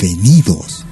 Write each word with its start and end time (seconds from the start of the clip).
Bienvenidos. 0.00 0.84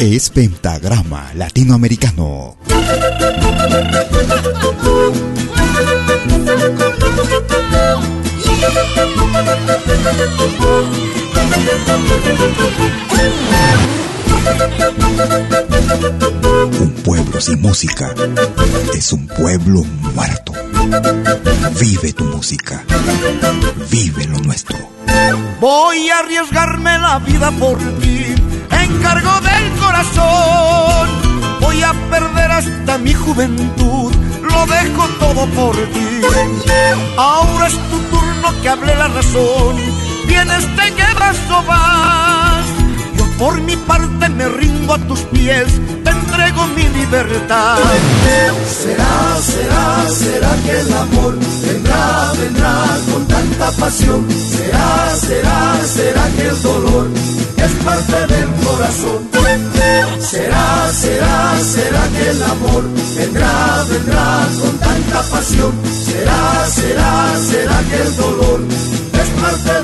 Es 0.00 0.30
Pentagrama 0.30 1.30
Latinoamericano. 1.34 2.56
Un 16.80 16.94
pueblo 17.04 17.40
sin 17.40 17.60
música 17.62 18.14
es 18.94 19.12
un 19.12 19.26
pueblo 19.26 19.84
muerto. 20.14 20.52
Vive 21.80 22.12
tu 22.12 22.24
música. 22.24 22.84
Vive 23.90 24.26
lo 24.26 24.38
nuestro. 24.38 24.76
Voy 25.60 26.10
a 26.10 26.18
arriesgarme 26.18 26.98
la 26.98 27.18
vida 27.20 27.50
por 27.52 27.78
ti. 28.00 28.34
Encargo 28.70 29.40
del 29.40 29.72
corazón. 29.80 31.08
Voy 31.60 31.82
a 31.82 31.92
perder 32.10 32.50
hasta 32.50 32.98
mi 32.98 33.14
juventud. 33.14 34.12
Lo 34.42 34.66
dejo 34.66 35.08
todo 35.18 35.46
por 35.46 35.74
ti. 35.76 36.20
Ahora 37.16 37.66
es 37.66 37.74
tu 37.90 37.98
turno 38.10 38.62
que 38.62 38.68
hable 38.68 38.94
la 38.94 39.08
razón. 39.08 39.76
Vienes, 40.34 40.66
te 40.74 40.92
quedas 40.94 41.36
o 41.48 41.62
vas. 41.62 42.66
Yo 43.16 43.24
por 43.38 43.60
mi 43.60 43.76
parte 43.76 44.28
me 44.30 44.48
rindo 44.48 44.94
a 44.94 44.98
tus 44.98 45.20
pies. 45.34 45.68
Te 46.02 46.10
entrego 46.10 46.66
mi 46.74 46.82
libertad. 46.88 47.78
Será, 48.82 49.36
será, 49.40 50.08
será 50.08 50.52
que 50.64 50.80
el 50.80 50.92
amor 50.92 51.38
vendrá, 51.64 52.32
vendrá 52.36 52.74
con 53.12 53.28
tanta 53.28 53.70
pasión. 53.78 54.26
Será, 54.28 55.14
será, 55.14 55.80
será 55.86 56.28
que 56.34 56.48
el 56.48 56.62
dolor 56.62 57.06
es 57.56 57.72
parte 57.84 58.34
del 58.34 58.50
corazón. 58.66 59.30
Será, 60.18 60.90
será, 60.92 61.60
será 61.62 62.02
que 62.08 62.30
el 62.30 62.42
amor 62.42 62.82
vendrá, 63.16 63.84
vendrá 63.88 64.48
con 64.60 64.78
tanta 64.78 65.22
pasión. 65.30 65.72
Será, 66.04 66.66
será, 66.66 67.12
será 67.38 67.78
que 67.88 68.02
el 68.02 68.16
dolor 68.16 68.60
es 69.22 69.28
parte 69.40 69.72
del 69.72 69.83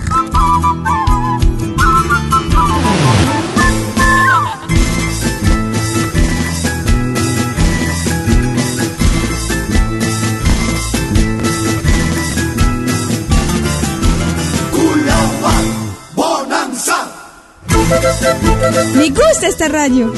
Gusta 19.13 19.47
esta 19.47 19.67
radio. 19.67 20.13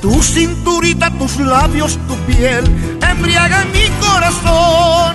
Tu 0.00 0.22
cinturita, 0.22 1.10
tus 1.18 1.36
labios, 1.38 1.98
tu 2.08 2.16
piel 2.26 2.64
embriaga 3.10 3.64
mi 3.66 3.88
corazón. 4.00 5.14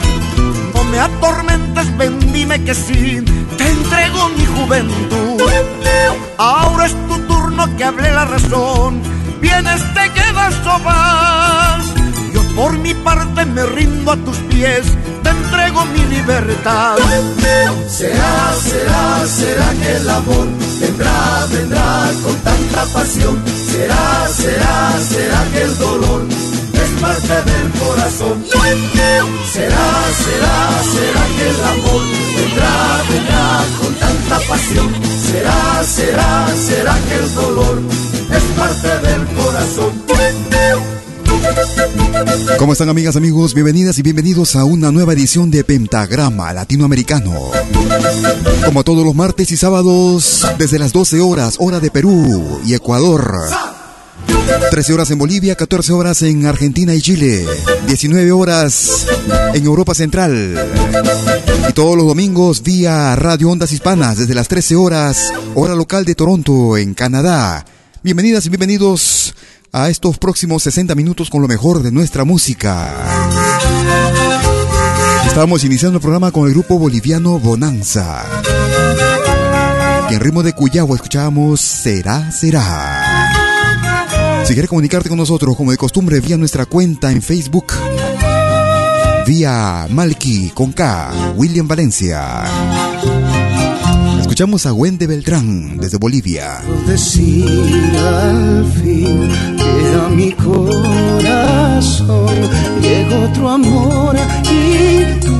No 0.74 0.84
me 0.84 1.00
atormentes, 1.00 1.98
ven, 1.98 2.20
dime 2.34 2.64
que 2.64 2.76
sí, 2.76 3.24
te 3.58 3.68
entrego 3.68 4.30
mi 4.38 4.46
juventud. 4.46 5.42
Ahora 6.38 6.86
es 6.86 6.96
tu 7.08 7.18
turno 7.28 7.76
que 7.78 7.84
hable 7.84 8.12
la 8.12 8.26
razón. 8.26 9.02
Vienes, 9.42 9.82
te 9.94 10.12
quedas 10.12 10.56
o 10.66 10.80
vas. 10.84 11.75
Por 12.56 12.78
mi 12.78 12.94
parte 12.94 13.46
me 13.46 13.66
rindo 13.66 14.12
a 14.14 14.16
tus 14.16 14.38
pies, 14.50 14.86
te 15.24 15.30
entrego 15.30 15.86
mi 15.88 16.06
libertad. 16.06 16.96
Será, 17.90 18.56
será, 18.64 19.26
será 19.28 19.74
que 19.82 19.98
el 19.98 20.10
amor 20.10 20.48
vendrá, 20.80 21.46
vendrá 21.52 22.12
con 22.24 22.36
tanta 22.38 22.86
pasión. 22.94 23.44
Será, 23.70 24.28
será, 24.34 24.94
será 25.10 25.46
que 25.52 25.62
el 25.64 25.78
dolor 25.78 26.22
es 26.74 27.02
parte 27.02 27.52
del 27.52 27.72
corazón. 27.74 28.46
Será, 28.50 29.88
será, 30.24 30.84
será 30.94 31.24
que 31.36 31.50
el 31.50 31.64
amor 31.74 32.02
vendrá, 32.38 33.04
vendrá 33.10 33.64
con 33.82 33.94
tanta 33.96 34.40
pasión. 34.48 34.94
Será, 35.30 35.84
será, 35.84 36.48
será 36.56 36.98
que 37.10 37.16
el 37.16 37.36
dolor 37.36 37.82
es 38.32 38.44
parte 38.58 39.08
del 39.08 39.26
corazón. 39.36 40.45
¿Cómo 42.58 42.74
están 42.74 42.90
amigas, 42.90 43.16
amigos? 43.16 43.54
Bienvenidas 43.54 44.00
y 44.00 44.02
bienvenidos 44.02 44.56
a 44.56 44.64
una 44.64 44.92
nueva 44.92 45.14
edición 45.14 45.52
de 45.52 45.64
Pentagrama 45.64 46.54
Latinoamericano. 46.54 47.52
Como 48.66 48.84
todos 48.84 49.06
los 49.06 49.16
martes 49.16 49.52
y 49.52 49.58
sábados, 49.58 50.48
desde 50.58 50.80
las 50.80 50.94
12 50.94 51.22
horas, 51.22 51.56
hora 51.60 51.80
de 51.80 51.92
Perú 51.92 52.62
y 52.66 52.74
Ecuador. 52.74 53.34
13 54.72 54.94
horas 54.94 55.12
en 55.12 55.18
Bolivia, 55.18 55.56
14 55.56 55.94
horas 55.94 56.22
en 56.22 56.46
Argentina 56.46 56.94
y 56.94 57.02
Chile, 57.02 57.46
19 57.88 58.32
horas 58.32 59.06
en 59.54 59.66
Europa 59.66 59.94
Central. 59.94 60.56
Y 61.70 61.74
todos 61.74 61.98
los 61.98 62.08
domingos 62.08 62.64
vía 62.64 63.16
Radio 63.16 63.50
Ondas 63.50 63.72
Hispanas 63.72 64.18
desde 64.18 64.34
las 64.34 64.48
13 64.48 64.76
horas, 64.76 65.34
hora 65.56 65.76
local 65.76 66.06
de 66.06 66.16
Toronto, 66.16 66.78
en 66.78 66.94
Canadá. 66.94 67.66
Bienvenidas 68.04 68.46
y 68.46 68.50
bienvenidos 68.50 69.34
a 69.76 69.90
estos 69.90 70.18
próximos 70.18 70.64
60 70.64 70.96
minutos 70.96 71.30
con 71.30 71.42
lo 71.42 71.50
mejor 71.50 71.84
de 71.84 71.92
nuestra 71.92 72.24
música. 72.24 72.94
Estamos 75.28 75.66
iniciando 75.66 75.98
el 75.98 76.02
programa 76.02 76.32
con 76.32 76.48
el 76.48 76.54
grupo 76.54 76.80
boliviano 76.80 77.40
Bonanza. 77.40 78.24
Y 80.10 80.14
en 80.14 80.20
ritmo 80.22 80.44
de 80.44 80.54
Cuyabo 80.54 80.96
escuchamos 80.96 81.60
Será, 81.60 82.32
será. 82.32 83.34
Si 84.46 84.54
quieres 84.54 84.70
comunicarte 84.70 85.10
con 85.10 85.18
nosotros, 85.18 85.58
como 85.58 85.72
de 85.72 85.78
costumbre, 85.78 86.22
vía 86.22 86.38
nuestra 86.38 86.66
cuenta 86.66 87.12
en 87.12 87.22
Facebook. 87.22 87.74
Vía 89.28 89.88
Malky 89.90 90.52
con 90.52 90.72
K, 90.72 91.34
William 91.36 91.68
Valencia. 91.68 92.46
Escuchamos 94.36 94.66
a 94.66 94.74
Wendy 94.74 95.06
Beltrán 95.06 95.78
desde 95.78 95.98
Bolivia. 95.98 96.62
Decir 96.86 97.48
al 98.06 98.66
fin 98.66 99.30
que 99.56 99.96
a 99.96 100.10
mi 100.10 100.34
corazón 100.34 101.86
llegó 102.82 103.30
otro 103.30 103.50
amor 103.50 104.18
y 104.52 105.06
tú 105.22 105.32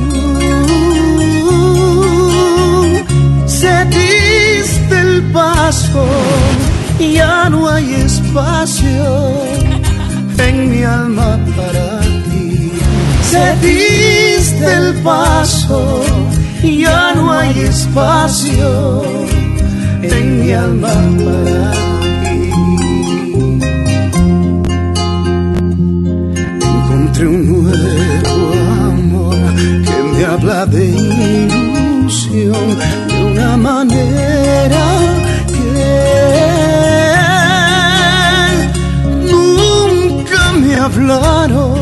se 3.44 3.84
diste 3.84 4.98
el 4.98 5.30
paso, 5.30 6.06
ya 6.98 7.50
no 7.50 7.68
hay 7.68 7.96
espacio 7.96 9.30
en 10.38 10.70
mi 10.70 10.82
alma 10.84 11.38
para 11.54 12.00
ti. 12.00 12.72
Se 13.30 13.56
diste 13.60 14.72
el 14.72 14.94
paso 15.02 16.02
ya 16.62 17.14
no 17.14 17.32
hay 17.32 17.58
espacio 17.60 19.02
en 20.02 20.40
mi 20.40 20.52
alma 20.52 20.88
para 20.88 21.72
ti. 22.22 22.50
Encontré 26.74 27.26
un 27.26 27.42
nuevo 27.52 28.44
amor 28.92 29.36
que 29.86 29.98
me 30.12 30.24
habla 30.24 30.66
de 30.66 30.84
ilusión 30.86 32.66
de 33.08 33.24
una 33.24 33.56
manera 33.56 34.84
que 35.48 35.66
nunca 39.30 40.52
me 40.60 40.74
hablaron. 40.76 41.75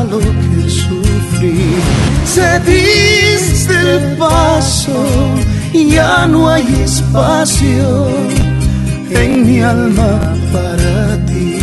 Lo 0.00 0.18
que 0.18 0.70
sufrí. 0.70 1.76
Se 2.24 2.60
diste 2.60 3.74
el 3.96 4.16
paso, 4.16 5.04
ya 5.72 6.26
no 6.26 6.48
hay 6.48 6.64
espacio 6.82 8.08
en 9.10 9.46
mi 9.46 9.60
alma 9.60 10.34
para 10.52 11.26
ti. 11.26 11.58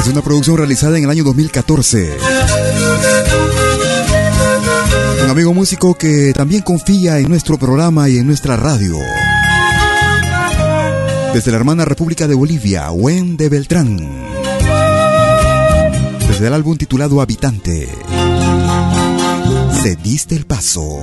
Es 0.00 0.08
una 0.08 0.22
producción 0.22 0.56
realizada 0.56 0.98
en 0.98 1.04
el 1.04 1.10
año 1.10 1.24
2014. 1.24 2.16
Un 5.24 5.30
amigo 5.30 5.54
músico 5.54 5.94
que 5.94 6.32
también 6.34 6.62
confía 6.62 7.18
en 7.18 7.28
nuestro 7.28 7.58
programa 7.58 8.08
y 8.08 8.18
en 8.18 8.26
nuestra 8.26 8.56
radio 8.56 8.96
desde 11.36 11.50
la 11.50 11.58
hermana 11.58 11.84
República 11.84 12.26
de 12.26 12.34
Bolivia, 12.34 12.90
Wen 12.92 13.36
de 13.36 13.50
Beltrán. 13.50 13.98
Desde 16.26 16.46
el 16.46 16.54
álbum 16.54 16.78
titulado 16.78 17.20
Habitante. 17.20 17.90
Se 19.82 19.96
diste 19.96 20.34
el 20.34 20.46
paso, 20.46 21.02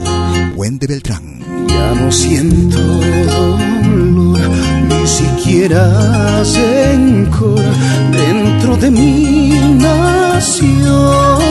Wen 0.55 0.79
de 0.79 0.87
Beltrán. 0.87 1.67
Ya 1.67 1.93
no 1.93 2.11
siento 2.11 2.79
dolor, 2.79 4.39
ni 4.89 5.07
siquiera 5.07 6.43
rencor 6.43 7.61
dentro 8.11 8.75
de 8.77 8.89
mi 8.89 9.49
nación. 9.77 11.43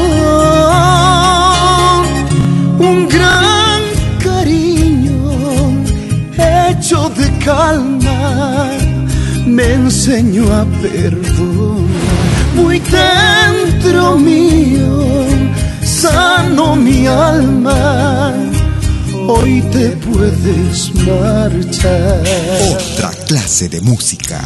Calma 7.45 8.71
me 9.47 9.75
enseñó 9.75 10.45
a 10.53 10.65
perdonar. 10.81 11.53
Muy 12.55 12.81
dentro 12.81 14.19
mío, 14.19 15.27
sano 15.83 16.77
mi 16.77 17.07
alma. 17.07 18.33
Hoy 19.29 19.63
te 19.73 19.89
puedes 19.97 20.95
marchar. 21.07 22.23
Otra 22.75 23.11
clase 23.27 23.69
de 23.69 23.81
música. 23.81 24.41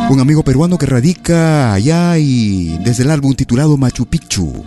Un 0.08 0.20
amigo 0.20 0.44
peruano 0.44 0.78
que 0.78 0.86
radica 0.86 1.72
allá 1.72 2.16
y 2.16 2.78
desde 2.78 3.02
el 3.02 3.10
álbum 3.10 3.34
titulado 3.34 3.76
Machu 3.76 4.06
Picchu. 4.06 4.64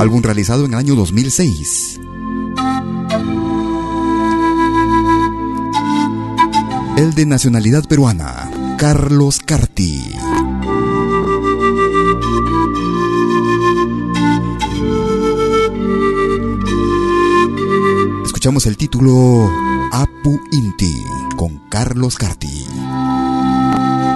Álbum 0.00 0.20
realizado 0.22 0.64
en 0.64 0.72
el 0.72 0.78
año 0.78 0.96
2006. 0.96 2.00
El 6.96 7.14
de 7.14 7.26
nacionalidad 7.26 7.84
peruana, 7.84 8.50
Carlos 8.76 9.38
Carti. 9.38 10.02
Escuchamos 18.24 18.66
el 18.66 18.76
título 18.76 19.48
Apu 19.92 20.40
Inti 20.50 21.23
con 21.44 21.60
Carlos 21.68 22.16
Carti. 22.16 22.66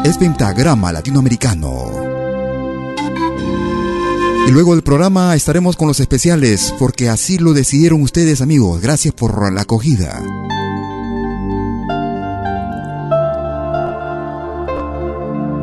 Es 0.03 0.17
pentagrama 0.17 0.93
latinoamericano. 0.93 1.93
Y 4.47 4.51
luego 4.51 4.73
del 4.73 4.83
programa 4.83 5.37
estaremos 5.37 5.77
con 5.77 5.89
los 5.89 6.01
especiales 6.01 6.75
porque 6.79 7.11
así 7.11 7.37
lo 7.37 7.53
decidieron 7.53 8.01
ustedes 8.01 8.41
amigos. 8.41 8.81
Gracias 8.81 9.13
por 9.13 9.53
la 9.53 9.61
acogida. 9.61 10.23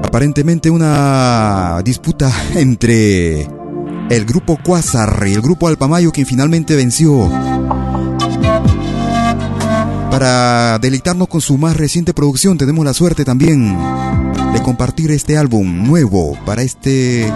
Aparentemente 0.04 0.70
una 0.70 1.82
disputa 1.84 2.32
entre 2.54 3.50
el 4.12 4.26
grupo 4.26 4.60
Quasar 4.64 5.26
y 5.28 5.34
el 5.34 5.42
grupo 5.42 5.68
Alpamayo 5.68 6.12
quien 6.12 6.28
finalmente 6.28 6.76
venció 6.76 7.28
para 10.16 10.80
deleitarnos 10.80 11.28
con 11.28 11.42
su 11.42 11.58
más 11.58 11.76
reciente 11.76 12.14
producción. 12.14 12.58
Tenemos 12.58 12.86
la 12.86 12.94
suerte 12.94 13.26
también 13.26 13.78
de 14.54 14.62
compartir 14.64 15.12
este 15.12 15.38
álbum 15.38 15.86
nuevo 15.86 16.38
para 16.46 16.62
este 16.62 17.30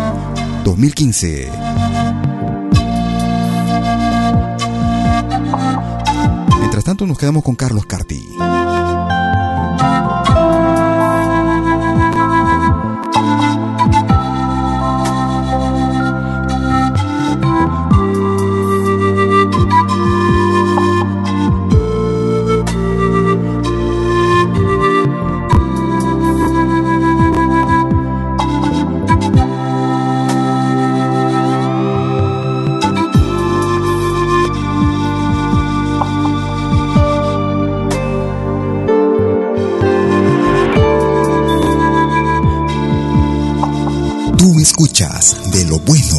2015. 0.63 1.51
Mientras 6.59 6.85
tanto 6.85 7.05
nos 7.05 7.17
quedamos 7.17 7.43
con 7.43 7.55
Carlos 7.55 7.85
Carti. 7.85 8.29
Escuchas 44.61 45.35
de 45.51 45.65
lo 45.65 45.79
bueno, 45.79 46.18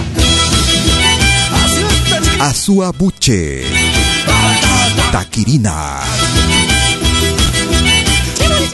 Azua 2.40 2.92
Buche. 2.94 3.64
Taquirina. 5.12 6.00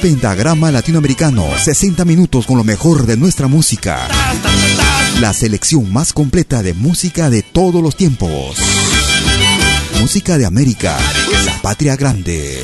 Pentagrama 0.01 0.71
Latinoamericano, 0.71 1.45
60 1.61 2.05
minutos 2.05 2.45
con 2.45 2.55
lo 2.55 2.63
mejor 2.63 3.05
de 3.05 3.17
nuestra 3.17 3.47
música. 3.47 4.07
La 5.19 5.33
selección 5.33 5.91
más 5.91 6.13
completa 6.13 6.63
de 6.63 6.73
música 6.73 7.29
de 7.29 7.41
todos 7.41 7.83
los 7.83 7.97
tiempos. 7.97 8.55
Música 9.99 10.37
de 10.37 10.45
América, 10.45 10.97
la 11.45 11.61
patria 11.61 11.97
grande. 11.97 12.63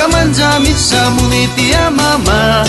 kama 0.00 0.24
njami 0.24 0.74
muniti 1.10 1.70
ya 1.70 1.90
mama. 1.90 2.66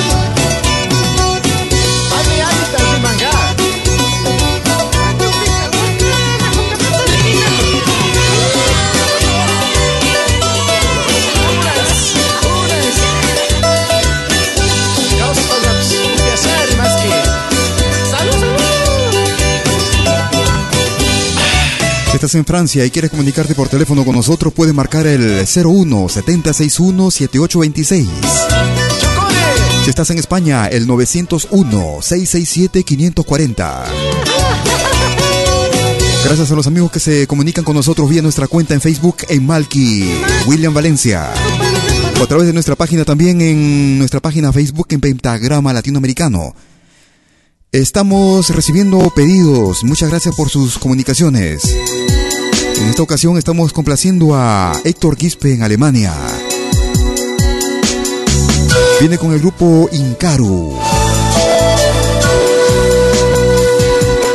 Estás 22.22 22.36
en 22.36 22.46
Francia 22.46 22.86
y 22.86 22.92
quieres 22.92 23.10
comunicarte 23.10 23.56
por 23.56 23.68
teléfono 23.68 24.06
con 24.06 24.16
nosotros, 24.16 24.54
puedes 24.54 24.76
marcar 24.76 25.08
el 25.08 25.44
01 25.44 26.08
761 26.08 27.10
7826. 27.10 28.08
Si 29.84 29.90
estás 29.90 30.08
en 30.12 30.20
España, 30.20 30.68
el 30.68 30.86
901 30.86 31.98
667 32.00 32.84
540. 32.84 33.86
Gracias 36.26 36.52
a 36.52 36.54
los 36.54 36.68
amigos 36.68 36.92
que 36.92 37.00
se 37.00 37.26
comunican 37.26 37.64
con 37.64 37.76
nosotros 37.76 38.08
vía 38.08 38.22
nuestra 38.22 38.48
cuenta 38.48 38.76
en 38.76 38.82
Facebook 38.82 39.18
en 39.28 39.44
Malky, 39.44 40.08
William 40.46 40.76
Valencia. 40.76 41.28
O 42.20 42.24
a 42.24 42.28
través 42.28 42.46
de 42.46 42.54
nuestra 42.54 42.76
página 42.76 43.04
también 43.04 43.42
en 43.42 43.98
nuestra 43.98 44.20
página 44.20 44.54
Facebook 44.54 44.86
en 44.92 45.02
Pentagrama 45.02 45.74
Latinoamericano. 45.74 46.54
Estamos 47.72 48.50
recibiendo 48.50 49.12
pedidos. 49.16 49.84
Muchas 49.86 50.10
gracias 50.10 50.36
por 50.36 50.50
sus 50.50 50.78
comunicaciones. 50.78 51.64
En 52.82 52.90
esta 52.90 53.04
ocasión 53.04 53.38
estamos 53.38 53.74
complaciendo 53.74 54.34
a 54.34 54.74
Héctor 54.84 55.16
Quispe 55.16 55.54
en 55.54 55.62
Alemania. 55.62 56.16
Viene 59.00 59.20
con 59.20 59.34
el 59.34 59.40
grupo 59.40 59.88
Incaru. 59.92 60.74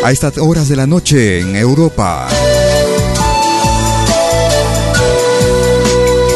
A 0.04 0.12
estas 0.12 0.38
horas 0.38 0.68
de 0.68 0.76
la 0.76 0.87
noche 0.87 1.40
en 1.40 1.56
Europa. 1.56 2.28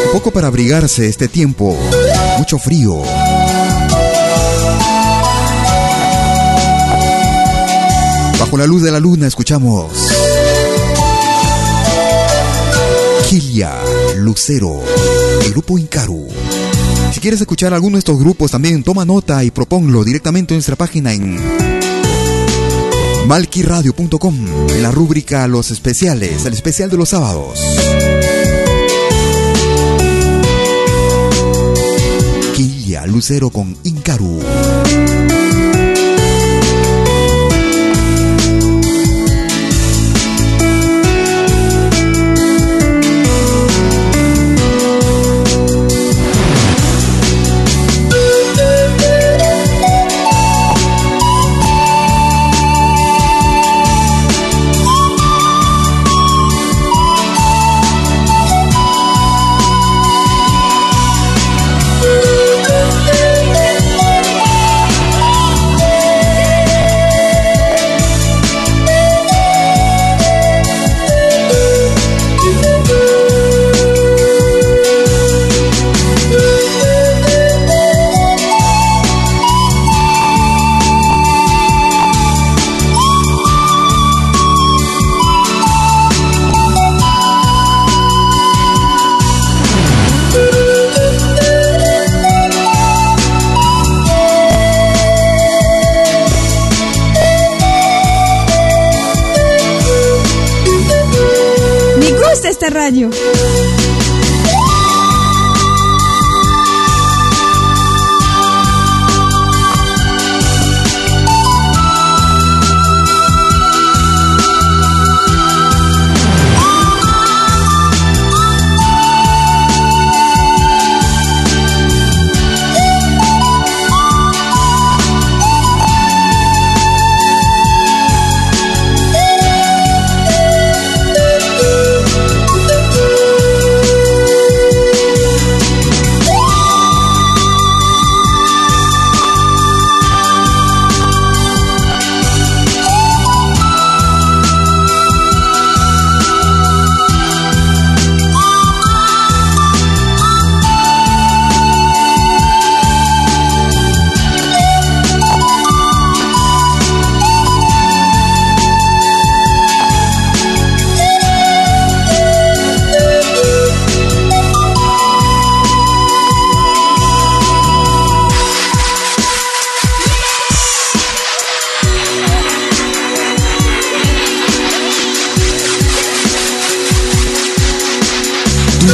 Un 0.07 0.11
poco 0.11 0.31
para 0.31 0.47
abrigarse 0.47 1.07
este 1.07 1.29
tiempo. 1.29 1.77
Mucho 2.37 2.59
frío. 2.59 3.01
Bajo 8.37 8.57
la 8.57 8.67
luz 8.67 8.81
de 8.81 8.91
la 8.91 8.99
luna 8.99 9.27
escuchamos 9.27 10.30
Kilia, 13.31 13.71
Lucero, 14.17 14.81
el 15.41 15.51
grupo 15.51 15.77
Incaru. 15.79 16.27
Si 17.13 17.21
quieres 17.21 17.39
escuchar 17.39 17.73
alguno 17.73 17.95
de 17.95 17.99
estos 17.99 18.19
grupos 18.19 18.51
también 18.51 18.83
toma 18.83 19.05
nota 19.05 19.41
y 19.45 19.51
proponlo 19.51 20.03
directamente 20.03 20.53
en 20.53 20.57
nuestra 20.57 20.75
página 20.75 21.13
en 21.13 21.39
malquiradio.com 23.27 24.47
en 24.71 24.83
la 24.83 24.91
rúbrica 24.91 25.47
Los 25.47 25.71
especiales, 25.71 26.45
el 26.45 26.51
especial 26.51 26.89
de 26.89 26.97
los 26.97 27.07
sábados. 27.07 27.57
Kilia, 32.53 33.07
Lucero 33.07 33.49
con 33.49 33.77
Incaru. 33.85 34.41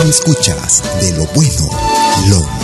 Escuchas 0.09 0.83
de 0.99 1.13
lo 1.13 1.25
bueno, 1.27 1.69
lo 2.27 2.56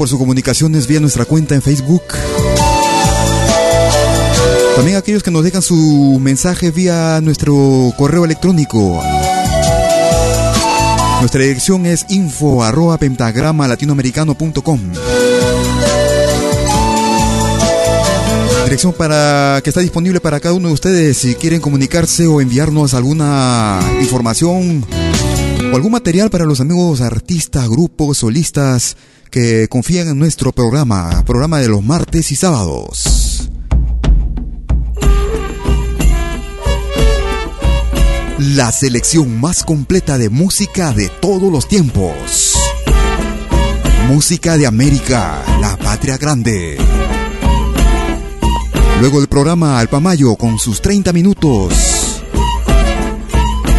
por 0.00 0.08
sus 0.08 0.18
comunicaciones 0.18 0.86
vía 0.86 0.98
nuestra 0.98 1.26
cuenta 1.26 1.54
en 1.54 1.60
Facebook. 1.60 2.02
También 4.74 4.96
aquellos 4.96 5.22
que 5.22 5.30
nos 5.30 5.44
dejan 5.44 5.60
su 5.60 6.18
mensaje 6.18 6.70
vía 6.70 7.20
nuestro 7.20 7.92
correo 7.98 8.24
electrónico. 8.24 9.02
Nuestra 11.20 11.42
dirección 11.42 11.84
es 11.84 12.06
info 12.08 12.64
arroba 12.64 12.96
pentagrama 12.96 13.68
latinoamericano.com. 13.68 14.80
Dirección 18.64 18.94
para 18.94 19.60
que 19.62 19.68
está 19.68 19.82
disponible 19.82 20.18
para 20.20 20.40
cada 20.40 20.54
uno 20.54 20.68
de 20.68 20.74
ustedes 20.74 21.18
si 21.18 21.34
quieren 21.34 21.60
comunicarse 21.60 22.26
o 22.26 22.40
enviarnos 22.40 22.94
alguna 22.94 23.80
información 24.00 24.82
o 25.70 25.76
algún 25.76 25.92
material 25.92 26.30
para 26.30 26.46
los 26.46 26.60
amigos 26.60 27.02
artistas, 27.02 27.68
grupos, 27.68 28.16
solistas 28.16 28.96
que 29.30 29.68
confían 29.68 30.08
en 30.08 30.18
nuestro 30.18 30.52
programa, 30.52 31.22
programa 31.24 31.60
de 31.60 31.68
los 31.68 31.82
martes 31.82 32.32
y 32.32 32.36
sábados. 32.36 33.48
La 38.38 38.72
selección 38.72 39.40
más 39.40 39.64
completa 39.64 40.18
de 40.18 40.30
música 40.30 40.92
de 40.92 41.08
todos 41.08 41.52
los 41.52 41.68
tiempos. 41.68 42.56
Música 44.08 44.56
de 44.56 44.66
América, 44.66 45.44
la 45.60 45.76
patria 45.76 46.16
grande. 46.16 46.78
Luego 49.00 49.20
el 49.20 49.28
programa 49.28 49.78
Alpamayo 49.78 50.34
con 50.36 50.58
sus 50.58 50.82
30 50.82 51.12
minutos. 51.12 52.22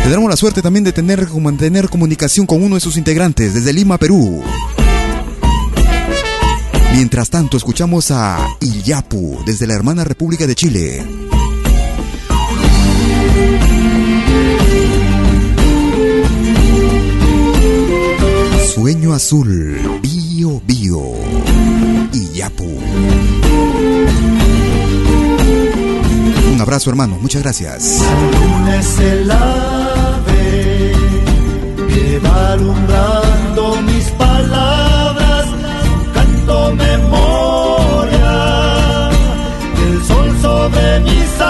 Tendremos 0.03 0.29
la 0.29 0.37
suerte 0.37 0.61
también 0.61 0.83
de 0.83 0.93
tener, 0.93 1.27
mantener 1.33 1.89
comunicación 1.89 2.45
con 2.47 2.63
uno 2.63 2.75
de 2.75 2.81
sus 2.81 2.97
integrantes 2.97 3.53
desde 3.53 3.73
Lima, 3.73 3.97
Perú. 3.97 4.43
Mientras 6.93 7.29
tanto, 7.29 7.57
escuchamos 7.57 8.11
a 8.11 8.37
Iyapu 8.59 9.43
desde 9.45 9.67
la 9.67 9.73
hermana 9.73 10.03
República 10.03 10.45
de 10.47 10.55
Chile. 10.55 11.03
Sueño 18.73 19.13
azul, 19.13 19.99
bio, 20.01 20.61
bio, 20.65 21.13
Iyapu. 22.13 22.79
Un 26.53 26.61
abrazo, 26.61 26.89
hermano. 26.89 27.17
Muchas 27.21 27.41
gracias. 27.41 28.01
El 28.99 29.31
ave 29.31 30.91
que 31.87 32.19
va 32.19 32.53
alumbrando 32.53 33.81
mis 33.81 34.05
palabras, 34.11 34.90
canto 36.45 36.75
memoria 36.75 38.33
del 39.75 40.03
sol 40.03 40.41
sobre 40.41 40.99
mis 41.01 41.41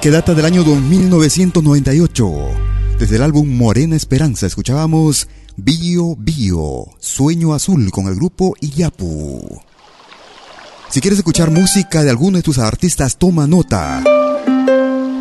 que 0.00 0.10
data 0.10 0.34
del 0.34 0.46
año 0.46 0.64
1998. 0.64 2.32
Desde 2.98 3.16
el 3.16 3.22
álbum 3.22 3.54
Morena 3.54 3.96
Esperanza 3.96 4.46
escuchábamos 4.46 5.28
Bio 5.56 6.16
Bio, 6.16 6.86
Sueño 6.98 7.52
Azul 7.52 7.90
con 7.90 8.06
el 8.06 8.14
grupo 8.14 8.54
Iyapu. 8.60 9.60
Si 10.88 11.02
quieres 11.02 11.18
escuchar 11.18 11.50
música 11.50 12.02
de 12.02 12.08
alguno 12.08 12.38
de 12.38 12.42
tus 12.42 12.58
artistas, 12.58 13.18
toma 13.18 13.46
nota. 13.46 14.02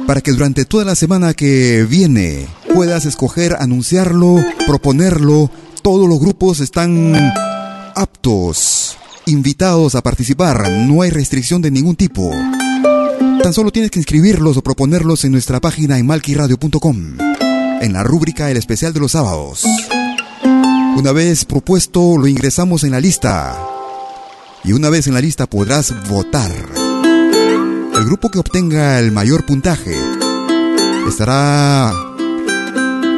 Para 0.08 0.22
que 0.22 0.32
durante 0.32 0.64
toda 0.64 0.86
la 0.86 0.96
semana 0.96 1.34
que 1.34 1.84
viene 1.84 2.48
puedas 2.74 3.06
escoger, 3.06 3.58
anunciarlo, 3.60 4.38
proponerlo. 4.66 5.52
Todos 5.82 6.08
los 6.08 6.20
grupos 6.20 6.62
están 6.62 7.16
aptos, 7.96 8.98
invitados 9.26 9.96
a 9.96 10.02
participar. 10.02 10.72
No 10.72 11.02
hay 11.02 11.10
restricción 11.10 11.62
de 11.62 11.72
ningún 11.72 11.98
tipo. 11.98 12.32
Tan 13.50 13.56
solo 13.56 13.72
tienes 13.72 13.90
que 13.90 13.98
inscribirlos 13.98 14.58
o 14.58 14.62
proponerlos 14.62 15.26
en 15.26 15.32
nuestra 15.32 15.60
página 15.60 15.98
en 15.98 16.06
malquiradio.com, 16.06 17.18
en 17.82 17.94
la 17.94 18.04
rúbrica 18.04 18.52
El 18.52 18.58
especial 18.58 18.94
de 18.94 19.00
los 19.00 19.14
sábados. 19.14 19.66
Una 20.96 21.12
vez 21.14 21.46
propuesto, 21.46 22.16
lo 22.20 22.28
ingresamos 22.28 22.84
en 22.84 22.92
la 22.92 23.00
lista 23.00 23.60
Y 24.64 24.74
una 24.74 24.92
vez 24.92 25.08
en 25.08 25.16
la 25.16 25.22
lista 25.22 25.48
podrás 25.48 25.96
votar. 26.08 26.52
El 27.96 28.06
grupo 28.06 28.30
que 28.30 28.38
obtenga 28.38 29.00
el 29.00 29.12
mayor 29.12 29.44
puntaje 29.48 29.98
estará 31.08 31.92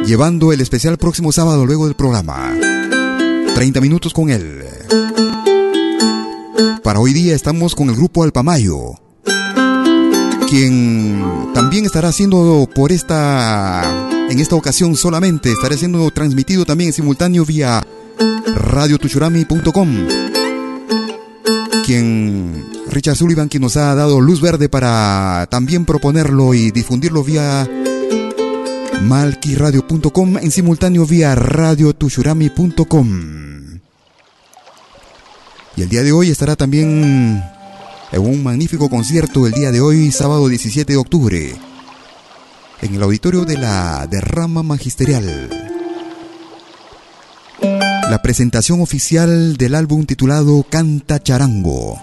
llevando 0.06 0.54
el 0.54 0.62
especial 0.62 0.96
próximo 0.96 1.30
sábado 1.30 1.66
luego 1.66 1.84
del 1.84 1.94
programa. 1.94 2.56
30 3.54 3.82
minutos 3.82 4.14
con 4.14 4.30
él. 4.30 4.64
Para 6.82 7.00
hoy 7.00 7.12
día 7.12 7.34
estamos 7.34 7.74
con 7.74 7.90
el 7.90 7.96
grupo 7.96 8.24
Alpamayo, 8.24 9.01
quien 10.52 11.24
también 11.54 11.86
estará 11.86 12.08
haciendo 12.08 12.68
por 12.74 12.92
esta, 12.92 14.10
en 14.28 14.38
esta 14.38 14.54
ocasión 14.54 14.96
solamente, 14.96 15.50
estará 15.50 15.78
siendo 15.78 16.10
transmitido 16.10 16.66
también 16.66 16.88
en 16.88 16.92
simultáneo 16.92 17.46
vía 17.46 17.82
radiotuchurami.com. 18.54 19.88
Quien, 21.86 22.66
Richard 22.90 23.16
Sullivan, 23.16 23.48
quien 23.48 23.62
nos 23.62 23.78
ha 23.78 23.94
dado 23.94 24.20
luz 24.20 24.42
verde 24.42 24.68
para 24.68 25.46
también 25.50 25.86
proponerlo 25.86 26.52
y 26.52 26.70
difundirlo 26.70 27.24
vía 27.24 27.66
malquiradio.com 29.04 30.36
en 30.36 30.50
simultáneo 30.50 31.06
vía 31.06 31.34
radiotushurami.com. 31.34 33.08
Y 35.76 35.82
el 35.82 35.88
día 35.88 36.02
de 36.02 36.12
hoy 36.12 36.28
estará 36.28 36.56
también 36.56 37.42
en 38.12 38.20
un 38.20 38.42
magnífico 38.42 38.90
concierto 38.90 39.46
el 39.46 39.52
día 39.52 39.72
de 39.72 39.80
hoy, 39.80 40.12
sábado 40.12 40.46
17 40.48 40.92
de 40.92 40.98
octubre, 40.98 41.56
en 42.82 42.94
el 42.94 43.02
auditorio 43.02 43.46
de 43.46 43.56
la 43.56 44.06
Derrama 44.06 44.62
Magisterial. 44.62 45.48
La 47.62 48.20
presentación 48.22 48.82
oficial 48.82 49.56
del 49.56 49.74
álbum 49.74 50.04
titulado 50.04 50.62
Canta 50.68 51.22
Charango, 51.22 51.98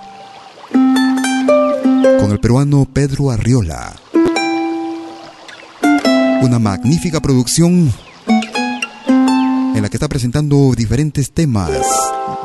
con 2.20 2.32
el 2.32 2.40
peruano 2.40 2.88
Pedro 2.92 3.30
Arriola. 3.30 3.96
Una 6.42 6.58
magnífica 6.58 7.20
producción 7.20 7.94
en 9.76 9.82
la 9.82 9.90
que 9.90 9.98
está 9.98 10.08
presentando 10.08 10.74
diferentes 10.76 11.32
temas 11.32 11.70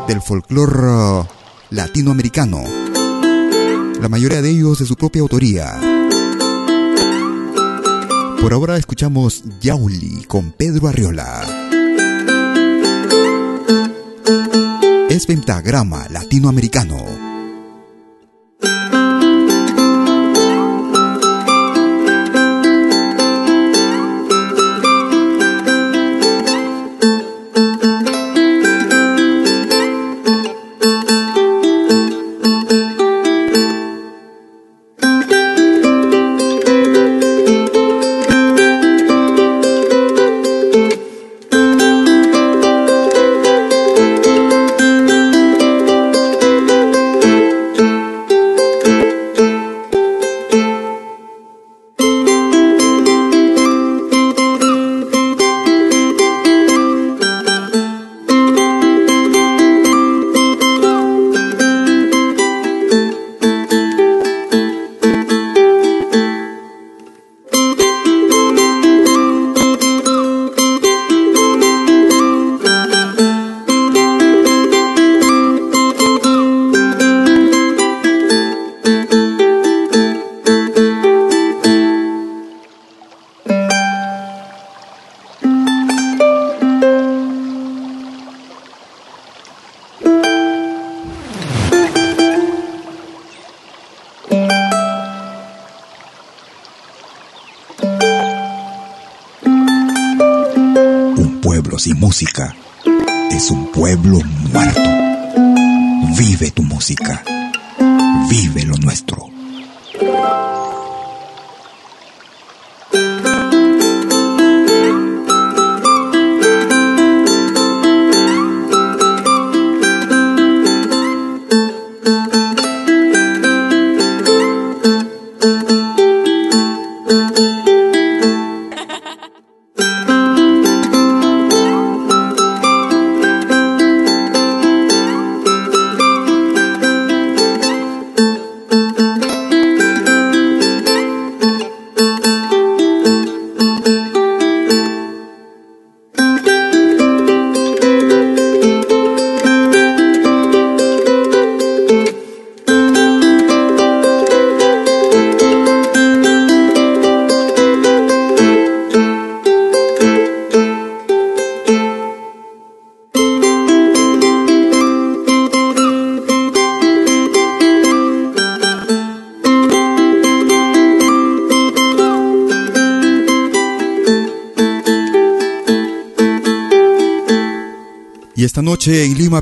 del 0.07 0.21
folclore 0.21 1.27
latinoamericano, 1.71 2.63
la 4.05 4.11
mayoría 4.11 4.43
de 4.43 4.51
ellos 4.51 4.81
de 4.81 4.85
su 4.85 4.97
propia 4.97 5.23
autoría. 5.23 5.81
Por 8.39 8.53
ahora 8.53 8.77
escuchamos 8.77 9.43
Yauli 9.63 10.25
con 10.29 10.53
Pedro 10.53 10.89
Arriola. 10.89 11.43
Es 15.09 15.25
pentagrama 15.25 16.07
latinoamericano. 16.11 17.34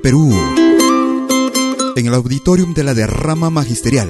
Perú, 0.01 0.32
en 1.97 2.07
el 2.07 2.14
auditorium 2.14 2.74
de 2.74 2.84
la 2.84 2.95
Derrama 2.95 3.51
Magisterial. 3.51 4.09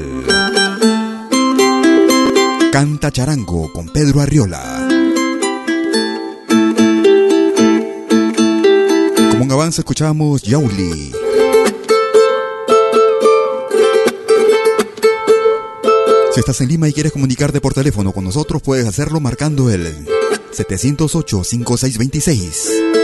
Canta 2.71 3.11
Charango 3.11 3.73
con 3.73 3.89
Pedro 3.89 4.21
Arriola. 4.21 4.87
Como 9.31 9.45
un 9.45 9.53
avance 9.53 9.81
escuchamos 9.81 10.43
Yauli. 10.43 11.13
Si 16.33 16.41
estás 16.41 16.61
en 16.61 16.69
Lima 16.69 16.89
y 16.89 16.93
quieres 16.93 17.13
comunicarte 17.13 17.61
por 17.61 17.75
teléfono 17.75 18.13
con 18.13 18.25
nosotros, 18.25 18.63
puedes 18.63 18.87
hacerlo 18.87 19.19
marcando 19.21 19.71
el 19.71 20.07
708-5626. 20.57 23.02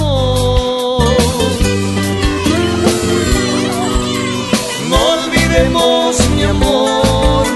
No 4.90 4.96
olvidemos, 5.16 6.16
mi 6.36 6.42
amor, 6.44 7.46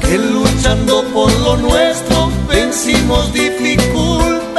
que 0.00 0.18
luchando 0.18 1.04
por 1.14 1.32
lo 1.40 1.56
nuestro 1.56 2.30
vencimos 2.48 3.32
dificultades. 3.32 4.52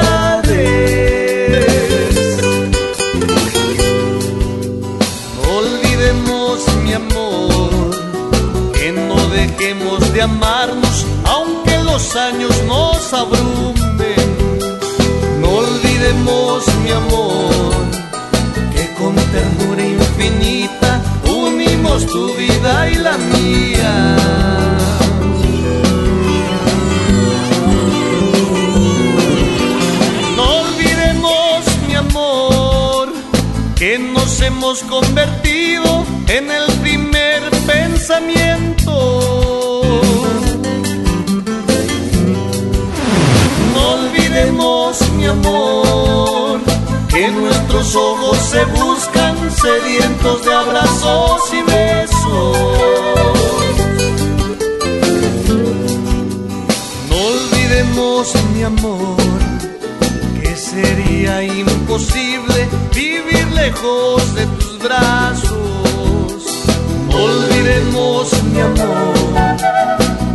Olvidemos, 5.59 6.59
mi 6.83 6.93
amor, 6.93 7.69
que 8.73 8.91
no 8.91 9.27
dejemos 9.29 10.13
de 10.13 10.21
amarnos, 10.21 11.05
aunque 11.25 11.79
los 11.79 12.15
años 12.15 12.51
nos 12.67 13.13
abrumen 13.13 13.82
mi 16.83 16.91
amor, 16.91 17.73
que 18.73 18.93
con 18.95 19.15
ternura 19.15 19.85
infinita 19.85 21.01
unimos 21.25 22.05
tu 22.07 22.33
vida 22.35 22.89
y 22.89 22.95
la 22.95 23.17
mía. 23.17 24.17
No 30.35 30.43
olvidemos, 30.61 31.63
mi 31.87 31.95
amor, 31.95 33.13
que 33.75 33.97
nos 33.97 34.41
hemos 34.41 34.83
convertido 34.83 36.05
en 36.27 36.51
el 36.51 36.71
primer 36.81 37.41
pensamiento. 37.65 38.52
Ojos 47.95 48.37
se 48.37 48.65
buscan 48.65 49.35
sedientos 49.51 50.45
de 50.45 50.53
abrazos 50.53 51.41
y 51.53 51.61
besos. 51.61 52.57
No 57.09 57.15
olvidemos, 57.15 58.33
mi 58.53 58.63
amor, 58.63 59.17
que 60.41 60.55
sería 60.55 61.43
imposible 61.43 62.67
vivir 62.93 63.47
lejos 63.53 64.35
de 64.35 64.45
tus 64.45 64.79
brazos. 64.79 65.53
No 67.09 67.15
olvidemos, 67.15 68.43
mi 68.43 68.59
amor, 68.59 69.13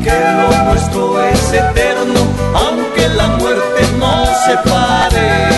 que 0.05 0.17
lo 0.37 0.65
nuestro 0.65 1.23
es 1.23 1.53
eterno, 1.53 2.21
aunque 2.55 3.09
la 3.09 3.29
muerte 3.39 3.83
nos 3.99 4.29
separe. 4.45 5.58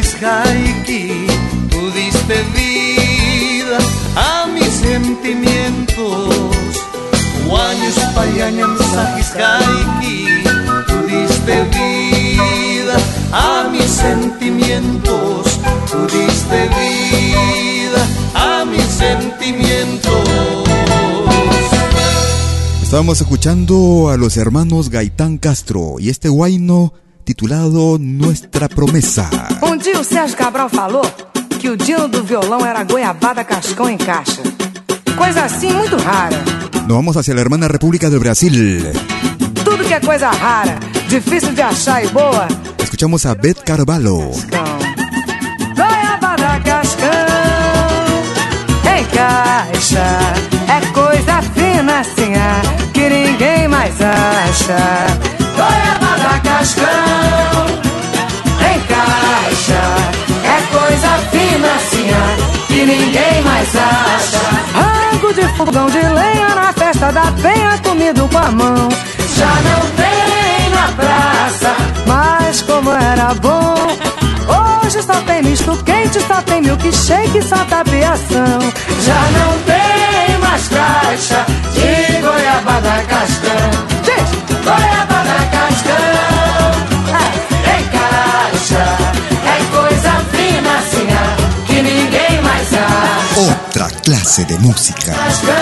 Haiki, 0.00 1.26
tú 1.70 1.90
diste 1.90 2.36
vida 2.54 3.78
a 4.16 4.46
mis 4.46 4.72
sentimientos. 4.88 6.34
Guanyos 7.46 7.98
payanyam 8.14 8.76
haiki, 8.78 10.26
tú 10.88 10.96
diste 11.06 11.64
vida 11.74 12.96
a 13.32 13.68
mis 13.70 13.90
sentimientos, 13.90 15.60
tú 15.90 15.98
diste 16.06 16.68
vida 16.80 18.02
a 18.34 18.64
mis 18.64 18.84
sentimientos. 18.84 20.28
Estábamos 22.82 23.20
escuchando 23.20 24.10
a 24.10 24.16
los 24.18 24.36
hermanos 24.36 24.90
Gaitán 24.90 25.38
Castro 25.38 25.96
y 25.98 26.10
este 26.10 26.28
guayno 26.28 26.92
titulado 27.24 27.98
Nuestra 27.98 28.68
Promesa. 28.68 29.28
Um 29.62 29.76
dia 29.76 29.98
o 29.98 30.04
Sérgio 30.04 30.36
Cabral 30.36 30.68
falou 30.68 31.04
que 31.60 31.68
o 31.68 31.76
dino 31.76 32.08
do 32.08 32.24
violão 32.24 32.64
era 32.66 32.82
goiabada 32.84 33.44
cascão 33.44 33.88
em 33.88 33.96
caixa. 33.96 34.42
Coisa 35.16 35.44
assim 35.44 35.72
muito 35.72 35.96
rara. 35.96 36.36
Nos 36.86 36.96
vamos 36.96 37.16
hacia 37.16 37.34
la 37.34 37.40
hermana 37.40 37.68
República 37.68 38.10
del 38.10 38.18
Brasil. 38.18 38.52
Tudo 39.64 39.84
que 39.84 39.94
é 39.94 40.00
coisa 40.00 40.30
rara, 40.30 40.78
difícil 41.08 41.52
de 41.52 41.62
achar 41.62 42.04
e 42.04 42.08
boa. 42.08 42.48
Escuchamos 42.82 43.24
a 43.26 43.34
Beth 43.34 43.62
Carvalho. 43.64 44.32
Goiabada 45.76 46.60
cascão 46.64 47.08
em 48.98 49.04
caixa. 49.14 50.04
É 50.68 50.80
coisa 50.92 51.42
fina 51.54 52.00
assim, 52.00 52.34
ah, 52.34 52.62
que 52.92 53.08
ninguém 53.08 53.68
mais 53.68 53.94
acha. 54.00 54.76
Goiabada 55.54 56.40
cascão, 56.40 57.11
ninguém 62.96 63.42
mais 63.42 63.68
acha. 63.76 64.40
Rango 64.74 65.32
de 65.32 65.42
fogão 65.56 65.86
de 65.86 65.98
lenha 65.98 66.48
na 66.54 66.72
festa 66.72 67.12
da 67.12 67.32
penha, 67.42 67.78
comido 67.82 68.28
com 68.28 68.38
a 68.38 68.50
mão. 68.50 68.88
Já 69.36 69.54
não 69.68 69.80
tem 69.96 70.70
na 70.70 70.86
praça, 70.92 71.76
mas 72.06 72.62
como 72.62 72.90
era 72.92 73.34
bom. 73.34 73.74
Hoje 74.84 75.02
só 75.02 75.14
tem 75.22 75.42
misto 75.42 75.76
quente, 75.84 76.20
só 76.20 76.42
tem 76.42 76.60
milkshake, 76.62 77.42
só 77.42 77.64
tapiação. 77.64 78.58
Já 79.00 79.22
não 79.38 79.58
tem 79.64 80.38
mais 80.38 80.68
caixa 80.68 81.46
de 81.72 82.20
goiabada 82.20 83.04
cascão. 83.08 83.70
Diz, 84.02 84.64
goiabada 84.64 85.11
Classe 94.04 94.44
de 94.46 94.58
música. 94.58 95.12
Cascão, 95.12 95.52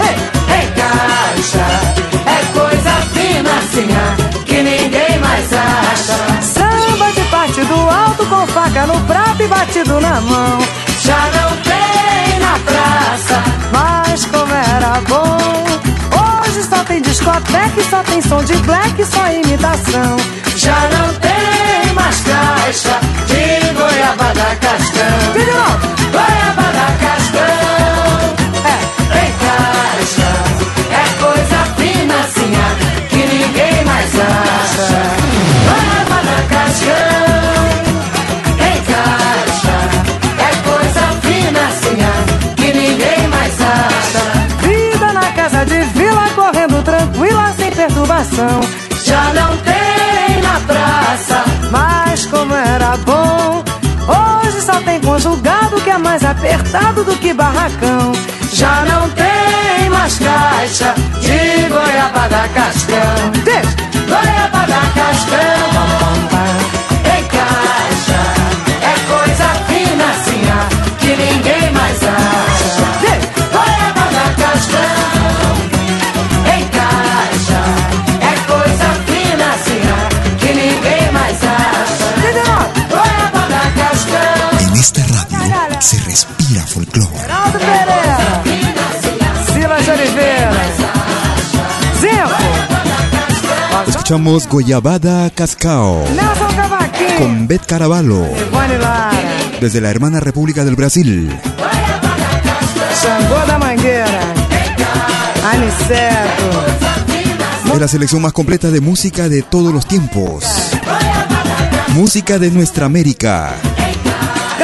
em, 0.00 0.16
em 0.54 0.70
caixa, 0.72 1.66
é 2.24 2.58
coisa 2.58 2.92
fina 3.12 3.50
assim, 3.58 4.44
que 4.46 4.62
ninguém 4.62 5.18
mais 5.18 5.52
acha. 5.52 6.42
Samba 6.42 7.12
de 7.12 7.20
partido 7.30 7.74
alto 7.74 8.24
com 8.24 8.46
faca 8.46 8.86
no 8.86 8.98
prato 9.02 9.42
e 9.42 9.46
batido 9.46 10.00
na 10.00 10.20
mão. 10.22 10.58
Já 11.02 11.30
não 11.36 11.56
tem 11.58 12.40
na 12.40 12.58
praça, 12.60 13.42
mas 13.72 14.24
como 14.24 14.54
era 14.54 14.98
bom. 15.06 16.46
Hoje 16.46 16.62
só 16.62 16.82
tem 16.84 17.02
discoteca, 17.02 17.82
só 17.90 18.02
tem 18.04 18.22
som 18.22 18.42
de 18.42 18.56
black, 18.56 19.04
só 19.04 19.30
imitação. 19.30 20.16
Já 20.56 20.80
não 20.96 21.12
tem 21.20 21.92
mais 21.92 22.20
caixa 22.22 22.98
de 23.26 23.74
goiabada 23.74 24.56
cascão. 24.56 25.32
De 25.34 25.48
perturbação. 48.38 48.60
Já 49.04 49.32
não 49.34 49.56
tem 49.58 50.42
na 50.42 50.60
praça, 50.60 51.44
mas 51.70 52.26
como 52.26 52.54
era 52.54 52.96
bom. 52.98 53.64
Hoje 54.06 54.62
só 54.62 54.80
tem 54.80 55.00
conjugado 55.00 55.80
que 55.80 55.90
é 55.90 55.98
mais 55.98 56.24
apertado 56.24 57.04
do 57.04 57.16
que 57.16 57.32
barracão. 57.34 58.12
Já 58.52 58.84
não 58.84 59.08
tem 59.10 59.90
mais 59.90 60.18
caixa 60.18 60.94
de 61.20 61.68
goiabada 61.68 62.48
cascão. 62.54 63.32
Diz, 63.44 64.06
goiabada 64.06 64.74
cascão. 64.74 64.97
Escuchamos 94.08 94.48
Goyabada 94.48 95.28
Cascao 95.28 96.02
con 97.18 97.46
Ivone 97.46 98.78
Lara, 98.78 99.10
desde 99.60 99.82
la 99.82 99.90
hermana 99.90 100.18
República 100.18 100.64
del 100.64 100.76
Brasil. 100.76 101.28
Aniceto, 105.44 106.64
Es 107.74 107.78
la 107.78 107.86
selección 107.86 108.22
más 108.22 108.32
completa 108.32 108.70
de 108.70 108.80
música 108.80 109.28
de 109.28 109.42
todos 109.42 109.74
los 109.74 109.86
tiempos. 109.86 110.42
Música 111.88 112.38
de 112.38 112.50
nuestra 112.50 112.86
América. 112.86 113.56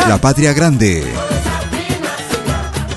La 0.09 0.17
patria 0.17 0.55
grande. 0.55 1.05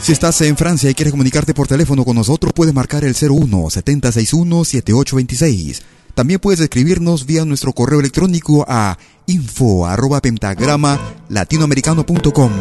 Si 0.01 0.13
estás 0.13 0.39
en 0.39 0.55
Francia 0.55 0.89
y 0.89 0.95
quieres 0.95 1.11
comunicarte 1.11 1.53
por 1.53 1.67
teléfono 1.67 2.05
con 2.05 2.15
nosotros, 2.15 2.53
puedes 2.53 2.73
marcar 2.73 3.03
el 3.03 3.17
01 3.19 3.69
761 3.69 4.63
7826. 4.63 5.96
También 6.17 6.39
puedes 6.39 6.59
escribirnos 6.61 7.27
vía 7.27 7.45
nuestro 7.45 7.73
correo 7.73 7.99
electrónico 7.99 8.65
a 8.67 8.97
info 9.27 9.85
arroba 9.85 10.19
pentagrama 10.19 10.99
latinoamericano.com. 11.29 12.51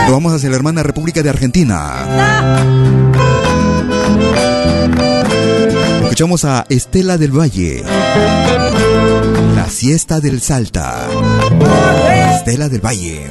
Nos 0.00 0.10
vamos 0.10 0.32
hacia 0.32 0.48
la 0.48 0.56
hermana 0.56 0.82
República 0.82 1.22
de 1.22 1.28
Argentina. 1.28 2.06
Escuchamos 6.04 6.46
a 6.46 6.64
Estela 6.70 7.18
del 7.18 7.38
Valle. 7.38 7.84
La 9.54 9.68
siesta 9.68 10.18
del 10.20 10.40
Salta. 10.40 11.08
Estela 12.36 12.70
del 12.70 12.80
Valle. 12.80 13.26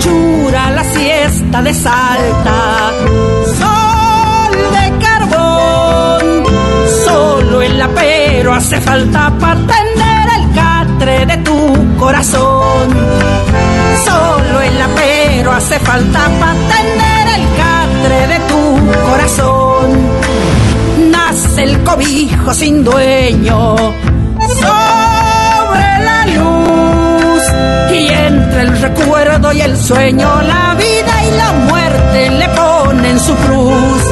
Chura 0.00 0.72
la 0.72 0.84
siesta 0.92 1.62
de 1.62 1.72
Salta, 1.72 2.92
solo 7.16 7.62
el 7.62 7.78
lapero 7.78 8.52
hace 8.52 8.78
falta 8.80 9.32
para 9.40 9.60
tender 9.74 10.26
el 10.38 10.44
catre 10.54 11.26
de 11.26 11.36
tu 11.38 11.58
corazón. 11.96 12.84
Solo 14.04 14.60
el 14.60 14.78
lapero 14.78 15.52
hace 15.52 15.78
falta 15.78 16.20
para 16.40 16.60
tender 16.74 17.24
el 17.38 17.44
catre 17.62 18.18
de 18.32 18.38
tu 18.50 18.62
corazón. 19.08 19.86
Nace 21.10 21.62
el 21.62 21.82
cobijo 21.84 22.52
sin 22.52 22.84
dueño 22.84 23.76
sobre 24.64 25.88
la 26.08 26.20
luz 26.36 27.42
y 27.98 28.08
entre 28.08 28.60
el 28.66 28.72
recuerdo 28.86 29.52
y 29.52 29.60
el 29.62 29.74
sueño 29.76 30.28
la 30.42 30.74
vida 30.74 31.14
y 31.28 31.30
la 31.42 31.50
muerte 31.68 32.30
le 32.40 32.48
ponen 32.60 33.18
su 33.18 33.34
cruz 33.34 34.02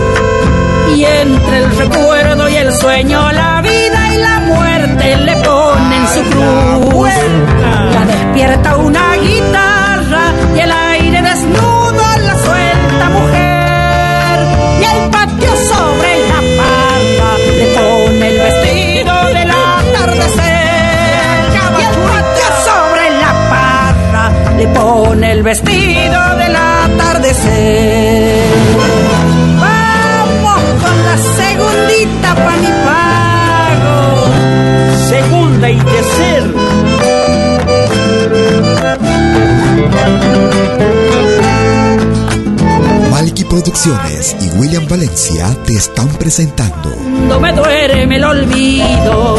y 0.97 1.05
entre 1.05 1.59
el 1.59 1.77
recuerdo 1.77 2.44
el 2.65 2.73
sueño, 2.73 3.31
la 3.33 3.61
vida 3.61 4.15
y 4.15 4.17
la 4.19 4.41
muerte 4.41 5.17
le 5.17 5.37
ponen 5.37 6.09
su 6.15 6.23
cruz. 6.31 7.13
La 7.93 8.05
despierta 8.07 8.77
una 8.77 9.17
guitarra 9.17 10.33
y 10.57 10.61
el 10.61 10.73
aire 10.73 11.21
desnudo 11.23 12.05
la 12.29 12.35
suelta 12.47 13.11
mujer. 13.11 14.39
Y 14.81 14.85
el 14.85 15.11
patio 15.11 15.51
sobre 15.73 16.11
la 16.31 16.41
parra 16.61 17.31
le 17.59 17.67
pone 17.79 18.25
el 18.29 18.39
vestido 18.47 19.15
del 19.37 19.51
atardecer. 19.51 20.53
Y 21.79 21.83
el 21.91 21.97
patio 22.09 22.49
sobre 22.69 23.05
la 23.23 23.33
parra 23.53 24.25
le 24.57 24.67
pone 24.69 25.27
el 25.33 25.43
vestido 25.43 26.21
del 26.37 26.57
atardecer. 26.57 27.95
segunda 35.09 35.71
y 35.71 35.77
tercer. 35.77 36.43
Malky 43.11 43.45
Producciones 43.45 44.37
y 44.41 44.59
William 44.59 44.87
Valencia 44.89 45.47
te 45.67 45.75
están 45.75 46.09
presentando. 46.09 46.91
No 47.29 47.39
me 47.41 47.53
duerme 47.53 48.17
el 48.17 48.25
olvido, 48.25 49.39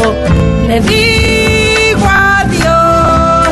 le 0.66 0.80
digo 0.80 2.08
adiós, 2.08 3.48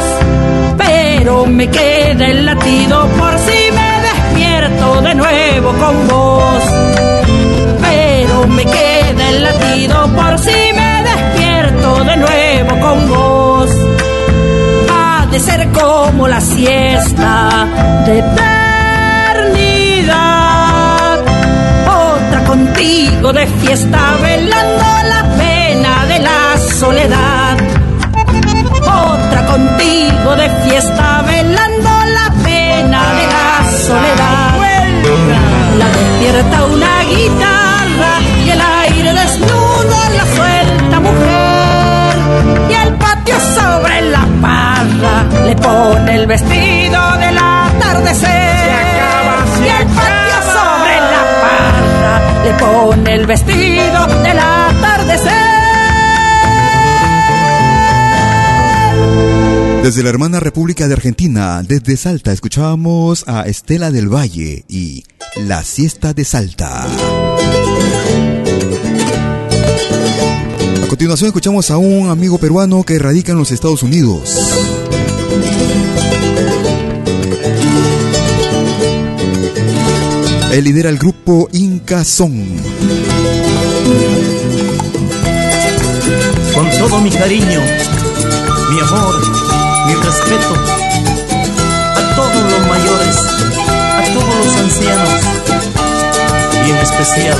pero 0.79 1.47
me 1.47 1.69
queda 1.69 2.27
el 2.27 2.47
latido 2.47 3.07
por 3.19 3.39
si 3.39 3.71
me 3.79 3.91
despierto 4.09 5.01
de 5.03 5.15
nuevo 5.15 5.73
con 5.73 6.09
vos. 6.09 6.63
Pero 7.83 8.47
me 8.49 8.65
queda 8.65 9.31
el 9.31 9.43
latido 9.43 10.09
por 10.17 10.39
si 10.39 10.54
de 12.07 12.17
nuevo 12.17 12.81
con 12.81 13.09
vos. 13.09 13.71
Ha 14.91 15.27
de 15.31 15.41
ser 15.41 15.69
como 15.73 16.29
la 16.29 16.41
siesta 16.41 17.67
de 18.07 18.23
contigo 22.55 23.33
de 23.33 23.47
fiesta, 23.47 24.17
el 46.15 46.27
vestido 46.29 47.17
del 47.19 47.37
atardecer. 47.39 48.31
y 49.61 49.69
el 49.69 49.87
patio 49.89 50.37
sobre 50.55 50.97
la 51.01 51.23
parra 51.43 52.45
le 52.45 52.55
pone 52.55 53.15
el 53.15 53.27
vestido 53.27 54.07
del 54.23 54.39
atardecer. 54.39 55.33
Desde 59.83 60.03
la 60.03 60.09
hermana 60.09 60.41
República 60.41 60.87
de 60.87 60.95
Argentina, 60.95 61.63
desde 61.63 61.97
Salta, 61.97 62.33
escuchábamos 62.33 63.25
a 63.27 63.43
Estela 63.43 63.91
del 63.91 64.09
Valle 64.09 64.65
y 64.69 65.05
La 65.37 65.65
Siesta 65.65 66.15
de 66.15 66.25
Salta. 66.25 66.85
A 70.83 70.87
continuación 70.89 71.27
escuchamos 71.27 71.71
a 71.71 71.77
un 71.77 72.09
amigo 72.09 72.39
peruano 72.39 72.85
que 72.85 72.99
radica 73.01 73.33
en 73.33 73.39
los 73.39 73.51
Estados 73.51 73.83
Unidos. 73.83 74.74
Él 80.55 80.63
lidera 80.63 80.89
el 80.89 80.99
grupo 80.99 81.49
Inca 81.51 82.05
Son. 82.05 82.31
Con 86.55 86.71
todo 86.79 87.01
mi 87.01 87.11
cariño, 87.11 87.61
mi 88.71 88.81
amor, 88.81 89.17
mi 89.89 89.95
respeto 89.95 90.55
a 91.97 92.15
todos 92.15 92.53
los 92.53 92.67
mayores, 92.69 93.17
a 93.67 94.05
todos 94.15 94.47
los 94.47 94.57
ancianos 94.59 95.21
y 96.65 96.71
en 96.71 96.77
especial 96.77 97.39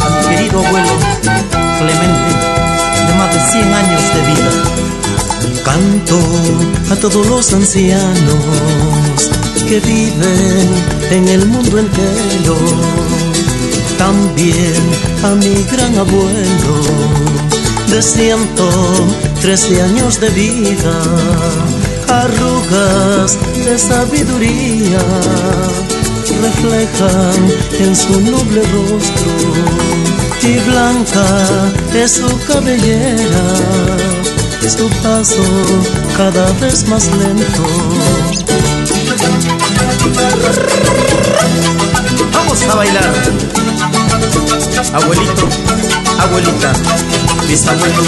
a 0.00 0.08
mi 0.08 0.36
querido 0.36 0.66
abuelo 0.66 0.92
Clemente 1.78 2.30
de 3.08 3.14
más 3.18 3.34
de 3.34 3.40
100 3.52 3.74
años 3.74 4.02
de 4.14 4.20
vida. 4.32 4.52
Canto 5.62 6.18
a 6.92 6.96
todos 6.96 7.26
los 7.26 7.52
ancianos 7.52 9.35
que 9.68 9.80
viven 9.80 10.68
en 11.10 11.28
el 11.28 11.46
mundo 11.46 11.78
entero. 11.78 12.56
También 13.98 14.82
a 15.24 15.34
mi 15.34 15.62
gran 15.72 15.96
abuelo 15.98 16.74
de 17.88 18.02
113 18.02 19.82
años 19.82 20.20
de 20.20 20.28
vida, 20.30 21.02
arrugas 22.08 23.38
de 23.64 23.78
sabiduría 23.78 25.00
reflejan 26.42 27.40
en 27.80 27.96
su 27.96 28.20
noble 28.20 28.62
rostro 28.62 29.32
y 30.42 30.58
blanca 30.68 31.26
es 31.94 32.12
su 32.12 32.28
cabellera, 32.46 33.44
su 34.68 34.88
paso 35.02 35.42
cada 36.16 36.50
vez 36.60 36.86
más 36.88 37.06
lento 37.16 37.64
Vamos 42.32 42.62
a 42.62 42.74
bailar. 42.74 43.12
Abuelito, 44.94 45.48
abuelita, 46.18 46.72
bisabuelo, 47.46 48.02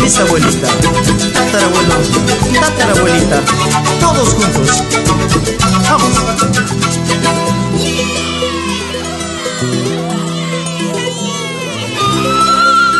bisabuelita, 0.00 0.68
tatarabuelo, 1.32 1.94
tatarabuelita, 2.60 3.38
todos 4.00 4.28
juntos. 4.34 4.82
Vamos. 5.88 6.14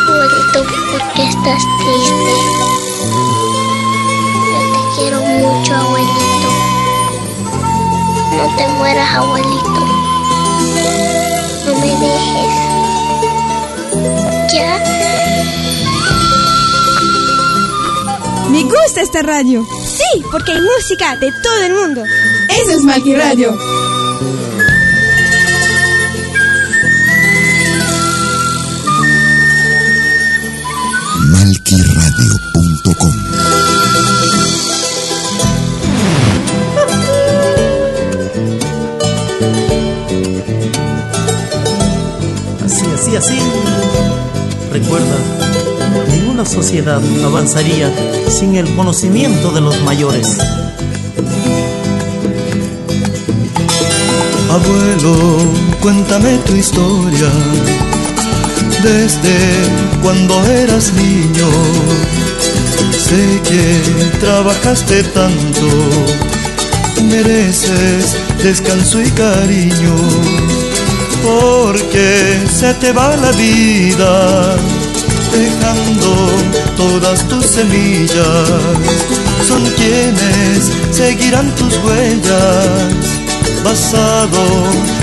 Abuelito, 0.07 0.59
¿por 0.91 1.03
qué 1.13 1.23
estás 1.27 1.63
triste? 1.79 2.16
Te 8.57 8.67
mueras, 8.69 9.15
abuelito. 9.15 9.79
No 11.65 11.73
me 11.79 11.87
dejes. 11.87 12.53
¿Ya? 14.53 14.83
Me 18.49 18.63
gusta 18.63 19.01
esta 19.01 19.21
radio. 19.21 19.65
Sí, 19.85 20.23
porque 20.31 20.53
hay 20.53 20.61
música 20.61 21.15
de 21.17 21.31
todo 21.43 21.63
el 21.63 21.73
mundo. 21.73 22.03
Eso 22.49 22.71
es 22.71 22.83
Malqui 22.83 23.15
Radio. 23.15 23.57
Sociedad 46.63 47.03
avanzaría 47.23 47.87
sin 48.27 48.55
el 48.55 48.67
conocimiento 48.75 49.51
de 49.51 49.61
los 49.61 49.79
mayores. 49.83 50.39
Abuelo, 54.49 55.37
cuéntame 55.79 56.39
tu 56.47 56.55
historia. 56.55 57.29
Desde 58.81 59.37
cuando 60.01 60.33
eras 60.45 60.91
niño, 60.93 61.49
sé 63.05 63.23
que 63.47 64.19
trabajaste 64.19 65.03
tanto, 65.03 65.67
mereces 67.03 68.17
descanso 68.41 68.99
y 68.99 69.11
cariño, 69.11 69.95
porque 71.23 72.39
se 72.51 72.73
te 72.73 72.91
va 72.93 73.15
la 73.15 73.31
vida 73.33 74.57
dejando 75.31 76.29
todas 76.75 77.27
tus 77.27 77.45
semillas. 77.45 78.49
Son 79.47 79.63
quienes 79.75 80.71
seguirán 80.91 81.53
tus 81.55 81.73
huellas 81.83 83.17
basado 83.63 84.43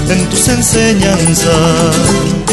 en 0.09 0.29
tus 0.29 0.49
enseñanzas. 0.49 2.43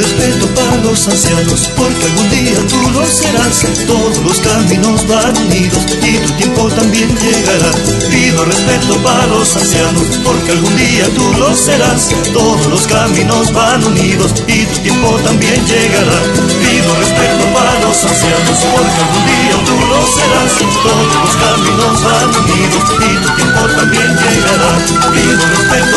Respeto 0.00 0.46
para 0.54 0.76
los 0.76 1.06
ancianos, 1.08 1.68
porque 1.76 2.04
algún 2.06 2.30
día 2.30 2.56
tú 2.66 2.90
lo 2.90 3.04
serás. 3.04 3.60
Todos 3.86 4.16
los 4.24 4.40
caminos 4.40 5.06
van 5.06 5.36
unidos 5.36 5.84
y 6.02 6.16
tu 6.16 6.32
tiempo 6.40 6.70
también 6.70 7.14
llegará. 7.18 7.70
Pido 8.08 8.42
respeto 8.46 8.96
para 9.02 9.26
los 9.26 9.54
ancianos, 9.54 10.06
porque 10.24 10.52
algún 10.52 10.74
día 10.74 11.04
tú 11.14 11.30
lo 11.34 11.54
serás. 11.54 12.08
Todos 12.32 12.64
los 12.68 12.86
caminos 12.86 13.52
van 13.52 13.84
unidos 13.84 14.32
y 14.48 14.64
tu 14.64 14.80
tiempo 14.80 15.18
también 15.22 15.60
llegará. 15.66 16.18
Pido 16.64 16.96
respeto 16.96 17.44
para 17.52 17.78
los 17.80 18.02
ancianos, 18.02 18.56
porque 18.72 19.00
algún 19.04 19.24
día 19.28 19.56
tú 19.66 19.76
lo 19.84 20.00
serás. 20.16 20.52
Todos 20.80 21.12
los 21.20 21.36
caminos 21.44 22.02
van 22.08 22.28
unidos 22.40 22.84
y 23.04 23.10
tu 23.20 23.30
tiempo 23.36 23.60
también 23.76 24.08
llegará. 24.16 24.70
Pido 25.12 25.44
respeto. 25.46 25.89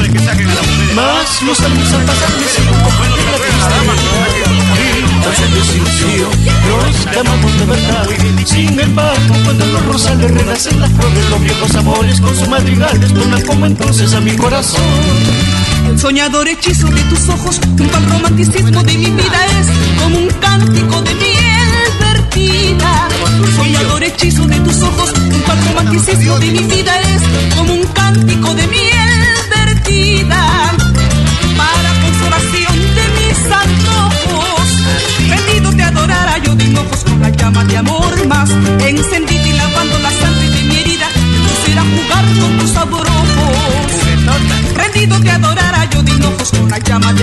Más 0.96 1.42
los 1.44 1.60
años 1.62 1.94
al 1.94 2.06
pasar 2.06 2.30
me 2.38 2.46
hicieron 2.46 2.84
comprender 2.84 3.26
la 3.26 3.38
triste 3.38 3.70
realidad 3.70 4.43
tan 5.36 5.54
desilusión 5.54 6.32
Nos 6.70 7.16
llamamos 7.16 7.60
de 7.60 7.66
verdad. 7.66 8.08
Sin 8.46 8.80
embargo, 8.80 9.36
cuando 9.44 9.66
los 9.66 9.86
rosales 9.86 10.32
renacen 10.32 10.80
las 10.80 10.92
flores 10.92 11.30
Los 11.30 11.42
viejos 11.42 11.76
amores 11.76 12.22
con 12.22 12.36
su 12.36 12.50
madrigal 12.50 13.00
Destonan 13.00 13.42
como 13.44 13.66
entonces 13.66 14.14
a 14.14 14.22
mi 14.22 14.36
corazón. 14.36 14.82
El 15.90 16.00
soñador 16.00 16.48
hechizo 16.48 16.88
de 16.88 17.02
tus 17.04 17.28
ojos, 17.30 17.60
junto 17.78 17.98
al 17.98 18.10
romanticismo 18.10 18.84
de 18.84 18.98
mi 18.98 19.06
vida 19.06 19.46
es 19.60 19.68
como 20.02 20.18
un 20.18 20.30
cántico 20.40 21.02
de 21.02 21.14
miel 21.16 21.84
vertida. 22.00 23.10
Soñador 23.56 24.04
hechizo 24.04 24.46
de 24.46 24.60
tus 24.62 24.82
ojos, 24.82 25.12
junto 25.14 25.52
al 25.52 25.66
romanticismo 25.66 26.40
de 26.40 26.48
mi 26.48 26.60
vida 26.60 27.00
es 27.02 27.03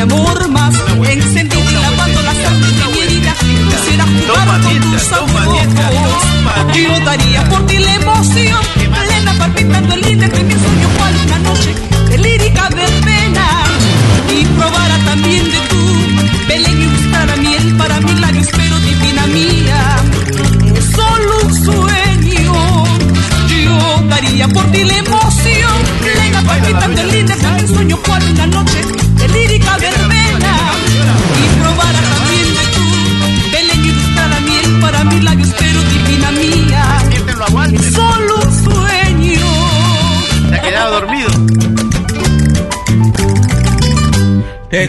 la 0.01 0.07
llama 0.07 0.16
de 0.16 0.24
amor 0.24 0.39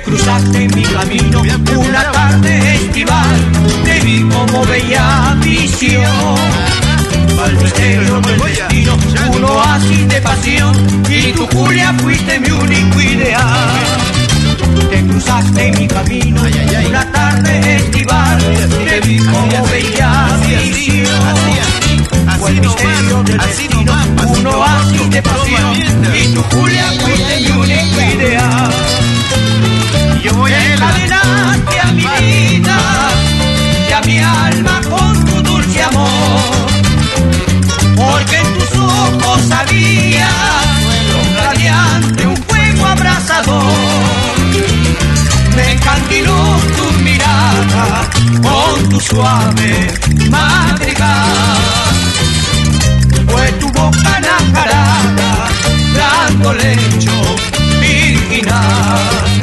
Te 0.02 0.10
cruzaste 0.10 0.64
en 0.64 0.76
mi 0.76 0.82
camino 0.82 1.41
una 1.78 2.12
tarde 2.12 2.76
estival, 2.76 3.52
te 3.84 3.99
vi 3.99 4.22
como 4.22 4.66
bella 4.66 5.38
visión. 5.43 6.04
Al 7.43 7.56
misterio 7.58 8.20
del 8.22 8.39
destino, 8.39 8.97
un 9.32 9.43
oasis 9.43 10.08
de 10.08 10.22
pasión, 10.22 11.04
y 11.08 11.32
tu 11.34 11.45
Julia 11.45 11.93
fuiste 12.02 12.39
mi 12.39 12.49
único 12.49 12.99
ideal. 12.99 13.70
Te 14.89 15.06
cruzaste 15.06 15.68
en 15.68 15.80
mi 15.80 15.88
camino 15.88 16.41
una 16.88 17.12
tarde 17.12 17.76
estival, 17.76 18.39
te 18.88 19.02
vi 19.02 19.18
como 19.20 19.68
bella 19.68 20.28
visión. 20.47 21.06
Fue 22.39 22.49
el 22.49 22.62
misterio 22.62 23.24
del 23.24 23.38
destino, 23.38 23.93
un 24.28 24.47
oasis 24.47 25.10
de 25.12 25.22
pasión, 25.22 25.76
y 26.16 26.28
tu 26.34 26.41
Julia 26.41 26.86
fuiste 26.99 27.11
suave 49.12 49.91
madrigal. 50.30 51.95
Fue 53.28 53.51
tu 53.59 53.68
boca 53.72 54.20
nacarada, 54.20 55.49
dando 55.95 56.53
lecho 56.53 57.12
virginal 57.82 59.41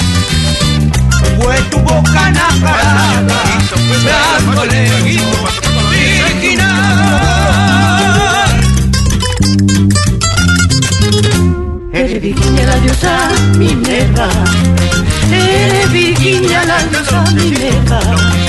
fue 1.39 1.57
tu 1.71 1.79
boca 1.79 2.31
nacarada, 2.31 3.41
dándole 4.05 4.81
virginal. 5.91 6.69
Eres 11.93 12.23
Virginia 12.23 12.67
la 12.67 12.77
diosa 12.81 13.29
Minerva, 13.57 14.29
eres 15.31 15.93
Virginia 15.93 16.65
la 16.65 16.79
diosa 16.85 17.25
Minerva. 17.33 18.48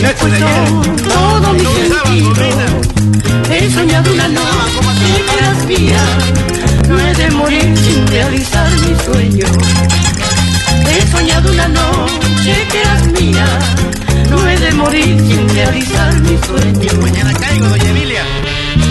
Me 0.00 0.08
he 0.08 0.14
puesto 0.14 0.46
todo 1.08 1.52
mi 1.52 1.60
sentido, 1.60 2.38
he 3.50 3.70
soñado 3.70 4.12
una 4.12 4.28
noche 4.28 5.24
que 5.26 5.34
eras 5.38 5.64
mía, 5.66 6.02
no 6.88 6.98
he 6.98 7.14
de 7.14 7.30
morir 7.30 7.76
sin 7.76 8.06
realizar 8.06 8.70
mi 8.80 8.96
sueño. 9.04 9.46
He 10.90 11.06
soñado 11.10 11.52
una 11.52 11.68
noche 11.68 12.66
que 12.70 12.80
eras 12.80 13.06
mía, 13.06 13.46
no 14.30 14.48
he 14.48 14.56
de 14.58 14.72
morir 14.72 15.20
sin 15.28 15.48
realizar 15.54 16.14
mi 16.20 16.38
sueño. 16.46 17.02
Mañana 17.02 17.32
caigo, 17.34 17.66
doña 17.68 17.90
Emilia. 17.90 18.24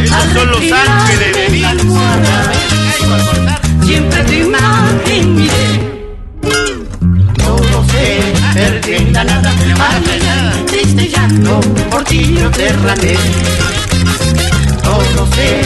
Esos 0.04 0.34
son 0.34 0.52
los 0.52 0.62
ángeles 0.72 1.36
de 1.36 1.50
mi 1.50 1.64
almohada, 1.64 2.52
siempre 3.84 4.24
tu 4.24 4.34
imagen 4.34 5.36
miré. 5.36 5.92
Todo 7.38 7.86
se 7.92 8.34
perdí 8.54 8.94
en 8.94 9.14
la 9.14 9.24
Triste 10.68 11.10
llanto, 11.10 11.60
por 11.90 12.04
ti 12.04 12.36
yo. 12.38 12.50
Todo 14.84 15.28
se 15.34 15.62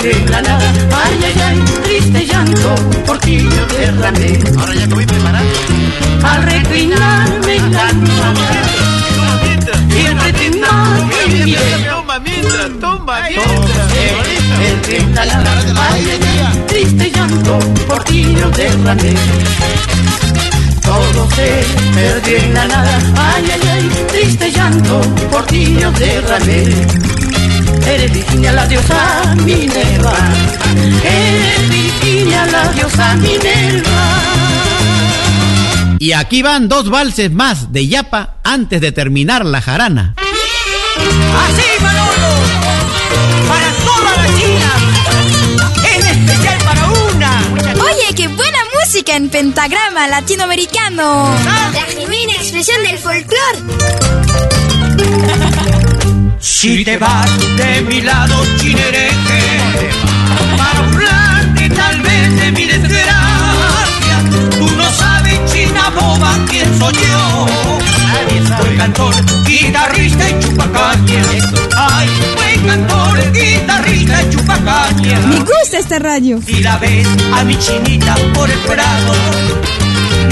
terminará, 0.00 0.58
ay, 0.58 1.20
ay, 1.24 1.42
ay, 1.46 1.58
triste 1.84 2.26
llanto, 2.26 2.74
por 3.06 3.18
ti 3.18 3.38
yo 3.38 3.66
derramé. 3.76 4.38
Ahora 4.58 4.74
ya 4.74 4.86
me 4.86 4.94
voy 4.94 5.06
preparando. 5.06 5.54
Al 6.22 6.42
reclinarme 6.42 7.56
en 7.56 7.72
la 7.72 7.90
siempre 9.90 10.32
Mamita, 12.06 12.68
toma. 12.80 13.20
Todo 13.34 13.66
se 13.88 14.04
ay, 15.80 16.06
ay, 16.08 16.64
triste 16.66 17.10
llanto, 17.10 17.58
por 17.88 18.04
ti 18.04 18.22
yo. 19.10 19.26
Todo 20.86 21.28
se 21.30 21.64
perdió 21.94 22.38
en 22.38 22.54
la 22.54 22.66
nada. 22.66 22.98
Ay, 23.16 23.44
ay, 23.52 23.68
ay, 23.72 24.06
triste 24.08 24.50
llanto, 24.50 25.00
por 25.30 25.44
ti 25.46 25.76
yo 25.80 25.90
derramé. 25.92 26.64
Eres 27.86 28.12
Virginia 28.12 28.52
la 28.52 28.66
diosa 28.66 29.34
Minerva. 29.44 30.14
Eres 31.04 31.68
Virginia 31.68 32.46
la 32.46 32.72
diosa 32.72 33.14
Minerva. 33.16 34.22
Y 35.98 36.12
aquí 36.12 36.42
van 36.42 36.68
dos 36.68 36.90
valses 36.90 37.32
más 37.32 37.72
de 37.72 37.88
Yapa 37.88 38.36
antes 38.44 38.80
de 38.80 38.92
terminar 38.92 39.44
la 39.44 39.60
jarana. 39.60 40.14
Así, 40.16 41.82
Manolo, 41.82 42.30
para 43.48 43.70
toda 43.84 44.16
la 44.16 44.26
China, 44.38 44.70
en 45.94 46.06
especial 46.06 46.58
música 48.96 49.14
en 49.14 49.28
pentagrama 49.28 50.08
latinoamericano. 50.08 51.28
La 51.44 51.82
genuina 51.82 52.32
expresión 52.32 52.82
del 52.82 52.96
folclore. 52.96 53.58
Si 56.40 56.82
te 56.82 56.96
vas 56.96 57.56
de 57.58 57.82
mi 57.82 58.00
lado, 58.00 58.42
chinereje, 58.56 59.55
Me 75.76 75.82
gusta 75.82 75.96
esta. 75.96 76.40
Si 76.46 76.62
la 76.62 76.78
ves 76.78 77.06
a 77.34 77.44
mi 77.44 77.54
chinita 77.58 78.14
por 78.32 78.50
el 78.50 78.58
prado, 78.60 79.12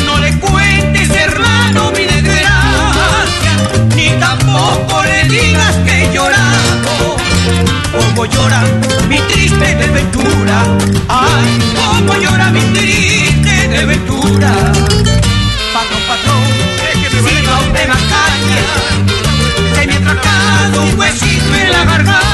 no 0.07 0.19
le 0.19 0.41
cuentes, 0.41 1.11
hermano, 1.11 1.91
mi 1.91 2.05
desgracia, 2.07 3.53
ni 3.95 4.09
tampoco 4.19 5.03
le 5.03 5.25
digas 5.25 5.77
que 5.85 6.05
he 6.05 6.15
llorado. 6.15 7.17
Como 7.93 8.25
llora 8.25 8.63
mi 9.07 9.19
triste 9.19 9.75
desventura, 9.75 10.63
ay, 11.09 11.59
como 11.77 12.15
llora 12.23 12.51
mi 12.51 12.63
triste 12.73 13.69
desventura. 13.69 14.51
Patrón, 15.75 16.03
patrón, 16.09 16.43
siga 17.29 17.61
usted 17.61 17.89
macaña, 17.89 18.63
se 19.75 19.87
me 19.87 19.93
ha 19.93 20.01
tracado 20.01 20.83
un 20.85 20.99
huesito 20.99 21.55
en 21.55 21.71
la 21.71 21.85
garganta. 21.85 22.25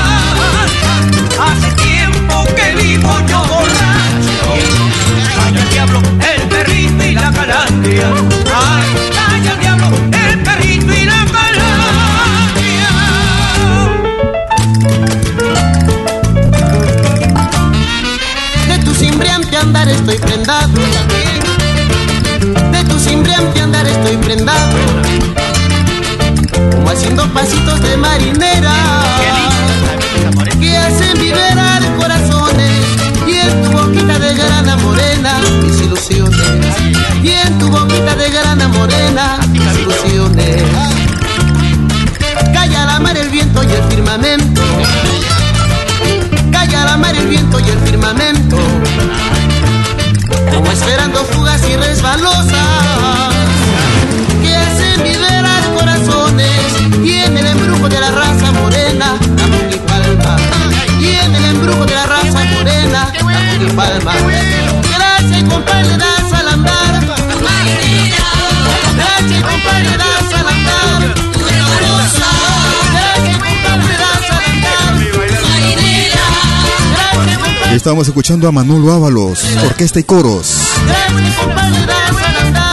Que 2.71 2.77
vivo 2.77 3.11
yo 3.27 3.39
borracho. 3.47 4.47
Calla 5.35 5.61
el 5.61 5.71
diablo, 5.71 6.01
el 6.35 6.43
perrito 6.43 7.05
y 7.05 7.15
la 7.15 7.33
calandria. 7.33 8.13
Ay, 8.55 9.49
el 9.49 9.61
diablo, 9.61 9.87
el 10.13 10.39
perrito 10.41 10.93
y 10.93 11.05
la 11.05 11.27
De 18.69 18.79
tu 18.85 18.95
cimbriante 18.95 19.57
andar 19.57 19.89
estoy 19.89 20.19
prendado. 20.19 20.69
De 22.71 22.85
tu 22.85 23.01
cimbriante 23.01 23.61
andar 23.63 23.87
estoy 23.89 24.17
prendado. 24.19 24.77
Como 26.71 26.91
haciendo 26.91 27.27
pasitos 27.33 27.83
de 27.83 27.97
marinera. 27.97 28.75
Que 30.61 30.77
hacen 30.77 31.19
liberar 31.19 31.50
mis 39.49 39.63
ilusiones. 39.81 40.63
Calla 42.53 42.85
la 42.85 43.01
mar, 43.01 43.17
el 43.17 43.29
viento 43.29 43.63
y 43.65 43.73
el 43.73 43.83
firmamento. 43.91 44.63
Calla 46.53 46.85
la 46.85 46.97
mar, 46.97 47.15
el 47.17 47.27
viento 47.27 47.59
y 47.59 47.69
el 47.69 47.79
firmamento. 47.81 48.57
Como 50.53 50.71
esperando 50.71 51.25
fugas 51.25 51.61
y 51.69 51.77
resbalosas 51.77 53.35
que 54.43 54.55
hacen 54.55 55.03
liberar 55.03 55.63
corazones. 55.77 56.61
Y 57.03 57.15
en 57.19 57.37
el 57.37 57.47
embrujo 57.47 57.89
de 57.89 58.01
la 58.01 58.11
raza 58.13 58.53
morena, 58.53 59.17
damos 59.37 59.63
mi 59.65 59.77
palma. 59.89 60.37
Y 61.01 61.09
en 61.09 61.35
el 61.35 61.45
embrujo 61.47 61.85
de 61.85 61.95
la 61.95 62.07
raza 62.07 62.45
morena, 62.55 63.13
damos 63.19 63.59
mi 63.59 63.71
palma. 63.73 64.13
Gracias, 64.95 65.43
compadre, 65.49 65.97
Estamos 77.81 78.07
escuchando 78.07 78.47
a 78.47 78.53
Manolo 78.53 78.93
Ábalos, 78.93 79.43
orquesta 79.65 79.99
y 79.99 80.03
coros. 80.03 80.55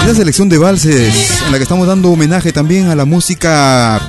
Una 0.04 0.14
selección 0.14 0.50
de 0.50 0.58
valses 0.58 1.42
en 1.46 1.52
la 1.54 1.58
que 1.58 1.64
estamos 1.64 1.88
dando 1.88 2.12
homenaje 2.12 2.52
también 2.52 2.90
a 2.90 2.96
la 2.96 3.06
música 3.06 4.02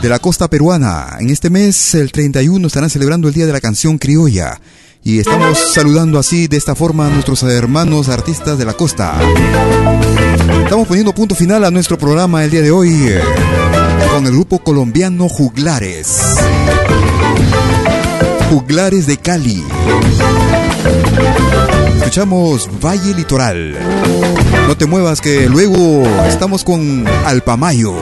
de 0.00 0.08
la 0.08 0.20
costa 0.20 0.46
peruana. 0.46 1.16
En 1.18 1.30
este 1.30 1.50
mes, 1.50 1.96
el 1.96 2.12
31, 2.12 2.64
estarán 2.64 2.90
celebrando 2.90 3.26
el 3.26 3.34
Día 3.34 3.44
de 3.44 3.52
la 3.52 3.60
Canción 3.60 3.98
Criolla. 3.98 4.60
Y 5.02 5.18
estamos 5.18 5.58
saludando 5.74 6.16
así, 6.16 6.46
de 6.46 6.58
esta 6.58 6.76
forma, 6.76 7.08
a 7.08 7.10
nuestros 7.10 7.42
hermanos 7.42 8.08
artistas 8.08 8.56
de 8.56 8.64
la 8.64 8.74
costa. 8.74 9.18
Estamos 10.62 10.86
poniendo 10.86 11.12
punto 11.12 11.34
final 11.34 11.64
a 11.64 11.72
nuestro 11.72 11.98
programa 11.98 12.44
el 12.44 12.52
día 12.52 12.62
de 12.62 12.70
hoy 12.70 12.94
eh, 13.08 13.20
con 14.12 14.24
el 14.26 14.32
grupo 14.32 14.60
colombiano 14.60 15.28
Juglares. 15.28 16.20
Juglares 18.50 19.06
de 19.06 19.16
Cali. 19.16 19.64
Escuchamos 21.98 22.68
Valle 22.84 23.14
Litoral. 23.14 23.78
No 24.66 24.76
te 24.76 24.86
muevas 24.86 25.20
que 25.20 25.48
luego 25.48 26.02
estamos 26.26 26.64
con 26.64 27.06
Alpamayo. 27.26 27.94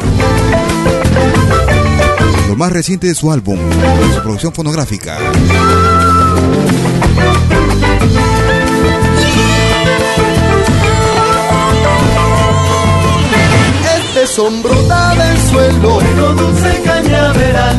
Lo 2.49 2.57
más 2.57 2.73
reciente 2.73 3.09
de 3.09 3.15
su 3.15 3.31
álbum, 3.31 3.59
su 4.15 4.23
producción 4.23 4.55
fonográfica. 4.55 5.19
Este 13.99 14.27
sombro 14.27 14.75
del 14.75 15.39
suelo, 15.51 15.95
Bueno, 15.95 16.33
dulce 16.33 16.83
cañaveral, 16.85 17.77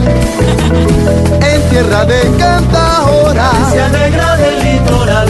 tierra 1.69 2.05
de 2.05 2.21
cantadora, 2.37 3.51
se 3.71 3.81
alegra 3.81 4.37
del 4.37 4.63
litoral. 4.63 5.27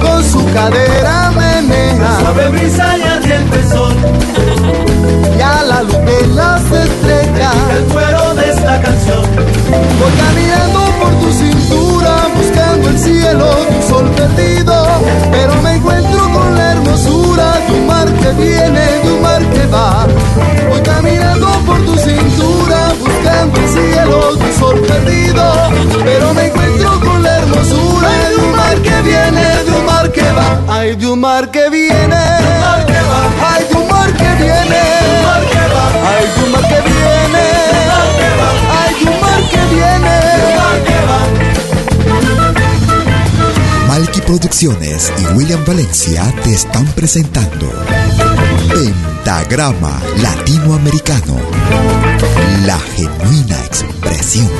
con 0.00 0.24
su 0.24 0.44
cadera 0.52 1.30
menea, 1.30 2.18
Suave 2.20 2.48
brisa 2.48 2.98
y 2.98 3.02
ardiente 3.02 3.68
sol, 3.68 3.94
y 5.38 5.40
a 5.40 5.62
la 5.62 5.82
luz 5.82 5.98
de 5.98 6.26
las 6.28 6.62
estrellas, 6.62 7.54
el 7.76 7.84
cuero 7.92 8.34
de 8.34 8.50
esta 8.50 8.80
canción. 8.80 9.22
voy 10.00 10.12
caminando 10.24 10.80
por 11.00 11.12
tu 11.20 11.32
cintura, 11.32 12.28
buscando 12.36 12.88
el 12.88 12.98
cielo 12.98 13.46
un 13.70 13.82
sol 13.88 14.10
perdido, 14.10 14.86
pero 15.30 15.54
me 15.62 15.74
encuentro 15.74 16.30
con 16.32 16.54
la 16.54 16.72
hermosura 16.72 17.52
de 17.66 17.72
un 17.74 17.86
mar 17.86 18.06
que 18.06 18.32
viene, 18.32 18.84
de 19.02 19.12
un 19.12 19.22
mar 19.22 19.42
que 19.52 19.66
va. 19.66 20.06
Voy 20.68 20.80
caminando 20.80 21.19
tu 21.19 21.19
el 23.42 23.68
cielo 23.68 24.38
sol 24.58 24.80
perdido, 24.80 25.42
pero 26.04 26.34
me 26.34 26.46
encuentro 26.46 27.00
con 27.00 27.22
la 27.22 27.38
hermosura 27.38 28.10
de 28.28 28.36
un 28.36 28.56
mar 28.56 28.76
que 28.82 29.02
viene, 29.02 29.64
de 29.64 29.70
un 29.72 29.86
mar 29.86 30.12
que 30.12 30.32
va. 30.32 30.60
Ay, 30.68 30.96
de 30.96 31.06
un 31.06 31.20
mar 31.20 31.50
que 31.50 31.70
viene, 31.70 32.16
ay, 32.16 33.64
de 33.70 33.76
un 33.76 33.88
mar 33.88 34.12
que 34.12 34.30
viene, 34.42 34.82
ay, 36.10 36.26
de 36.36 36.44
un 36.44 36.52
mar 36.52 36.62
que 36.68 36.80
viene, 36.90 37.44
ay, 38.78 39.04
de 39.04 39.10
un 39.10 39.20
mar 39.20 39.42
que 39.50 39.74
viene. 39.74 40.20
Malky 43.88 44.20
Producciones 44.20 45.12
y 45.18 45.26
William 45.34 45.64
Valencia 45.64 46.22
te 46.42 46.52
están 46.52 46.86
presentando 46.88 47.66
Pentagrama 49.30 49.96
Latinoamericano, 50.16 51.36
la 52.66 52.76
genuina 52.96 53.64
expresión 53.64 54.50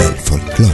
del 0.00 0.14
folclore. 0.16 0.72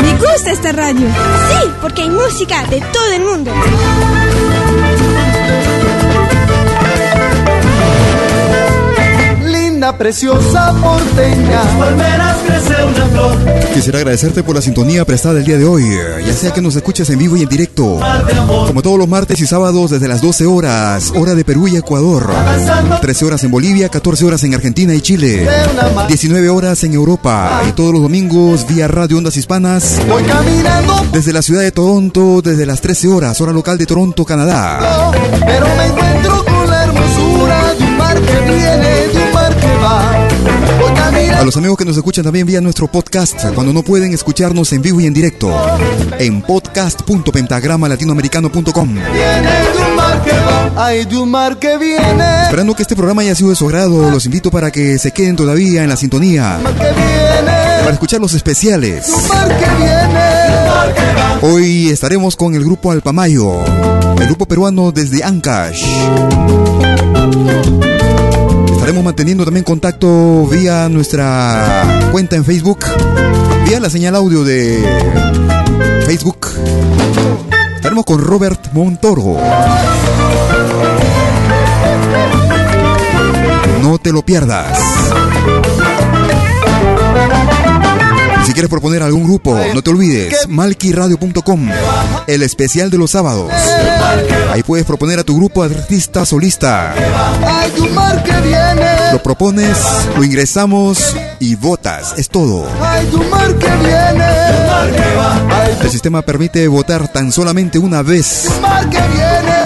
Me 0.00 0.12
gusta 0.14 0.52
esta 0.52 0.70
radio. 0.70 1.08
Sí, 1.08 1.70
porque 1.80 2.02
hay 2.02 2.10
música 2.10 2.64
de 2.66 2.80
todo 2.80 3.12
el 3.16 3.24
mundo. 3.24 3.52
Preciosa 9.96 10.74
porteña. 10.80 11.62
Palmeras 11.78 12.36
crece 12.46 12.84
una 12.84 13.06
flor. 13.06 13.36
Quisiera 13.74 13.98
agradecerte 13.98 14.42
por 14.42 14.54
la 14.54 14.62
sintonía 14.62 15.04
prestada 15.04 15.38
el 15.38 15.44
día 15.44 15.58
de 15.58 15.64
hoy, 15.64 15.84
ya 16.26 16.32
sea 16.32 16.52
que 16.52 16.60
nos 16.60 16.76
escuches 16.76 17.08
en 17.10 17.18
vivo 17.18 17.36
y 17.36 17.42
en 17.42 17.48
directo. 17.48 18.00
Como 18.66 18.82
todos 18.82 18.98
los 18.98 19.08
martes 19.08 19.40
y 19.40 19.46
sábados 19.46 19.90
desde 19.90 20.08
las 20.08 20.20
12 20.20 20.46
horas, 20.46 21.12
hora 21.16 21.34
de 21.34 21.44
Perú 21.44 21.68
y 21.68 21.76
Ecuador. 21.76 22.30
13 23.00 23.24
horas 23.24 23.44
en 23.44 23.50
Bolivia, 23.50 23.88
14 23.88 24.24
horas 24.24 24.42
en 24.44 24.54
Argentina 24.54 24.94
y 24.94 25.00
Chile. 25.00 25.48
19 26.08 26.48
horas 26.48 26.84
en 26.84 26.94
Europa. 26.94 27.62
Y 27.68 27.72
todos 27.72 27.92
los 27.92 28.02
domingos 28.02 28.66
vía 28.66 28.88
Radio 28.88 29.18
Ondas 29.18 29.36
Hispanas. 29.36 30.00
Voy 30.08 30.22
caminando. 30.24 31.06
Desde 31.12 31.32
la 31.32 31.42
ciudad 31.42 31.62
de 31.62 31.72
Toronto, 31.72 32.42
desde 32.42 32.66
las 32.66 32.80
13 32.80 33.08
horas, 33.08 33.40
hora 33.40 33.52
local 33.52 33.78
de 33.78 33.86
Toronto, 33.86 34.24
Canadá. 34.24 35.10
Pero 35.44 35.66
me 35.76 35.86
encuentro 35.86 36.44
con 36.44 36.70
la 36.70 36.84
hermosura 36.84 37.74
de 37.78 37.84
un 37.84 37.96
mar 37.96 38.20
que 38.20 38.40
viene 38.52 38.91
A 41.42 41.44
los 41.44 41.56
amigos 41.56 41.76
que 41.76 41.84
nos 41.84 41.96
escuchan 41.96 42.22
también 42.22 42.46
vía 42.46 42.60
nuestro 42.60 42.86
podcast, 42.86 43.52
cuando 43.52 43.72
no 43.72 43.82
pueden 43.82 44.14
escucharnos 44.14 44.72
en 44.72 44.80
vivo 44.80 45.00
y 45.00 45.06
en 45.06 45.12
directo, 45.12 45.50
en 46.20 46.40
podcast.pentagramalatinoamericano.com. 46.40 48.96
Hay 50.76 51.04
de 51.04 51.18
un 51.18 51.32
mar 51.32 51.58
que 51.58 51.76
viene. 51.78 52.44
Esperando 52.44 52.76
que 52.76 52.82
este 52.82 52.94
programa 52.94 53.22
haya 53.22 53.34
sido 53.34 53.50
de 53.50 53.56
su 53.56 53.66
agrado, 53.66 54.08
los 54.08 54.24
invito 54.24 54.52
para 54.52 54.70
que 54.70 55.00
se 55.00 55.10
queden 55.10 55.34
todavía 55.34 55.82
en 55.82 55.88
la 55.88 55.96
sintonía. 55.96 56.60
Para 56.62 57.90
escuchar 57.90 58.20
los 58.20 58.34
especiales. 58.34 59.12
Hoy 61.40 61.88
estaremos 61.88 62.36
con 62.36 62.54
el 62.54 62.62
grupo 62.62 62.92
Alpamayo, 62.92 63.64
el 64.16 64.26
grupo 64.26 64.46
peruano 64.46 64.92
desde 64.92 65.24
Ancash. 65.24 65.82
Estaremos 68.82 69.04
manteniendo 69.04 69.44
también 69.44 69.62
contacto 69.62 70.44
vía 70.48 70.88
nuestra 70.88 72.08
cuenta 72.10 72.34
en 72.34 72.44
Facebook, 72.44 72.80
vía 73.64 73.78
la 73.78 73.88
señal 73.88 74.16
audio 74.16 74.42
de 74.42 74.82
Facebook. 76.04 76.48
Estaremos 77.76 78.04
con 78.04 78.18
Robert 78.20 78.72
Montoro. 78.72 79.36
No 83.80 83.98
te 83.98 84.10
lo 84.10 84.22
pierdas. 84.22 84.76
Si 88.44 88.52
quieres 88.52 88.68
proponer 88.68 89.02
algún 89.02 89.24
grupo, 89.24 89.56
no 89.74 89.82
te 89.82 89.90
olvides, 89.90 90.48
malquiradio.com, 90.48 91.68
el 92.26 92.42
especial 92.42 92.90
de 92.90 92.98
los 92.98 93.12
sábados. 93.12 93.52
Ahí 94.52 94.62
puedes 94.62 94.84
proponer 94.84 95.18
a 95.18 95.24
tu 95.24 95.36
grupo 95.36 95.62
artista 95.62 96.26
solista. 96.26 96.94
Lo 99.12 99.22
propones, 99.22 99.78
lo 100.16 100.24
ingresamos 100.24 101.16
y 101.38 101.54
votas, 101.54 102.14
es 102.18 102.28
todo. 102.28 102.66
El 105.82 105.90
sistema 105.90 106.22
permite 106.22 106.66
votar 106.68 107.08
tan 107.12 107.30
solamente 107.30 107.78
una 107.78 108.02
vez 108.02 108.48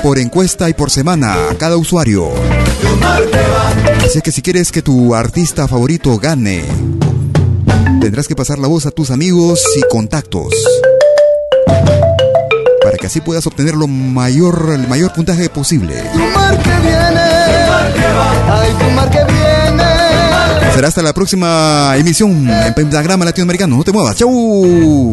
por 0.02 0.18
encuesta 0.18 0.68
y 0.68 0.74
por 0.74 0.90
semana 0.90 1.34
a 1.50 1.54
cada 1.56 1.76
usuario. 1.76 2.30
Así 4.04 4.20
que 4.20 4.32
si 4.32 4.42
quieres 4.42 4.70
que 4.70 4.82
tu 4.82 5.14
artista 5.14 5.66
favorito 5.66 6.16
gane, 6.18 6.64
tendrás 8.06 8.28
que 8.28 8.36
pasar 8.36 8.60
la 8.60 8.68
voz 8.68 8.86
a 8.86 8.92
tus 8.92 9.10
amigos 9.10 9.64
y 9.76 9.80
contactos. 9.90 10.54
Para 12.80 12.96
que 12.98 13.08
así 13.08 13.20
puedas 13.20 13.44
obtener 13.48 13.74
lo 13.74 13.88
mayor, 13.88 14.70
el 14.74 14.86
mayor 14.86 15.12
puntaje 15.12 15.50
posible. 15.50 16.04
Será 20.72 20.86
hasta 20.86 21.02
la 21.02 21.12
próxima 21.12 21.96
emisión 21.96 22.48
en 22.48 22.74
Pentagrama 22.74 23.24
Latinoamericano. 23.24 23.76
No 23.76 23.82
te 23.82 23.90
muevas. 23.90 24.14
¡Chau! 24.14 25.12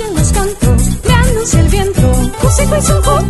El 1.41 1.67
viento, 1.69 2.11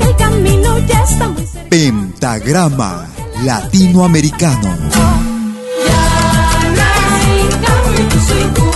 el 0.01 0.16
camino 0.18 0.78
ya 0.80 1.03
está. 1.03 1.34
Pentagrama 1.70 3.07
Latinoamericano. 3.43 4.76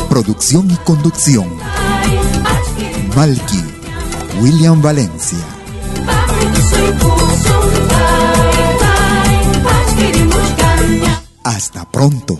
Producción 0.08 0.72
y 0.72 0.76
conducción. 0.78 1.50
Malky, 3.14 3.62
William 4.40 4.82
Valencia. 4.82 5.40
Hasta 11.44 11.84
pronto. 11.92 12.40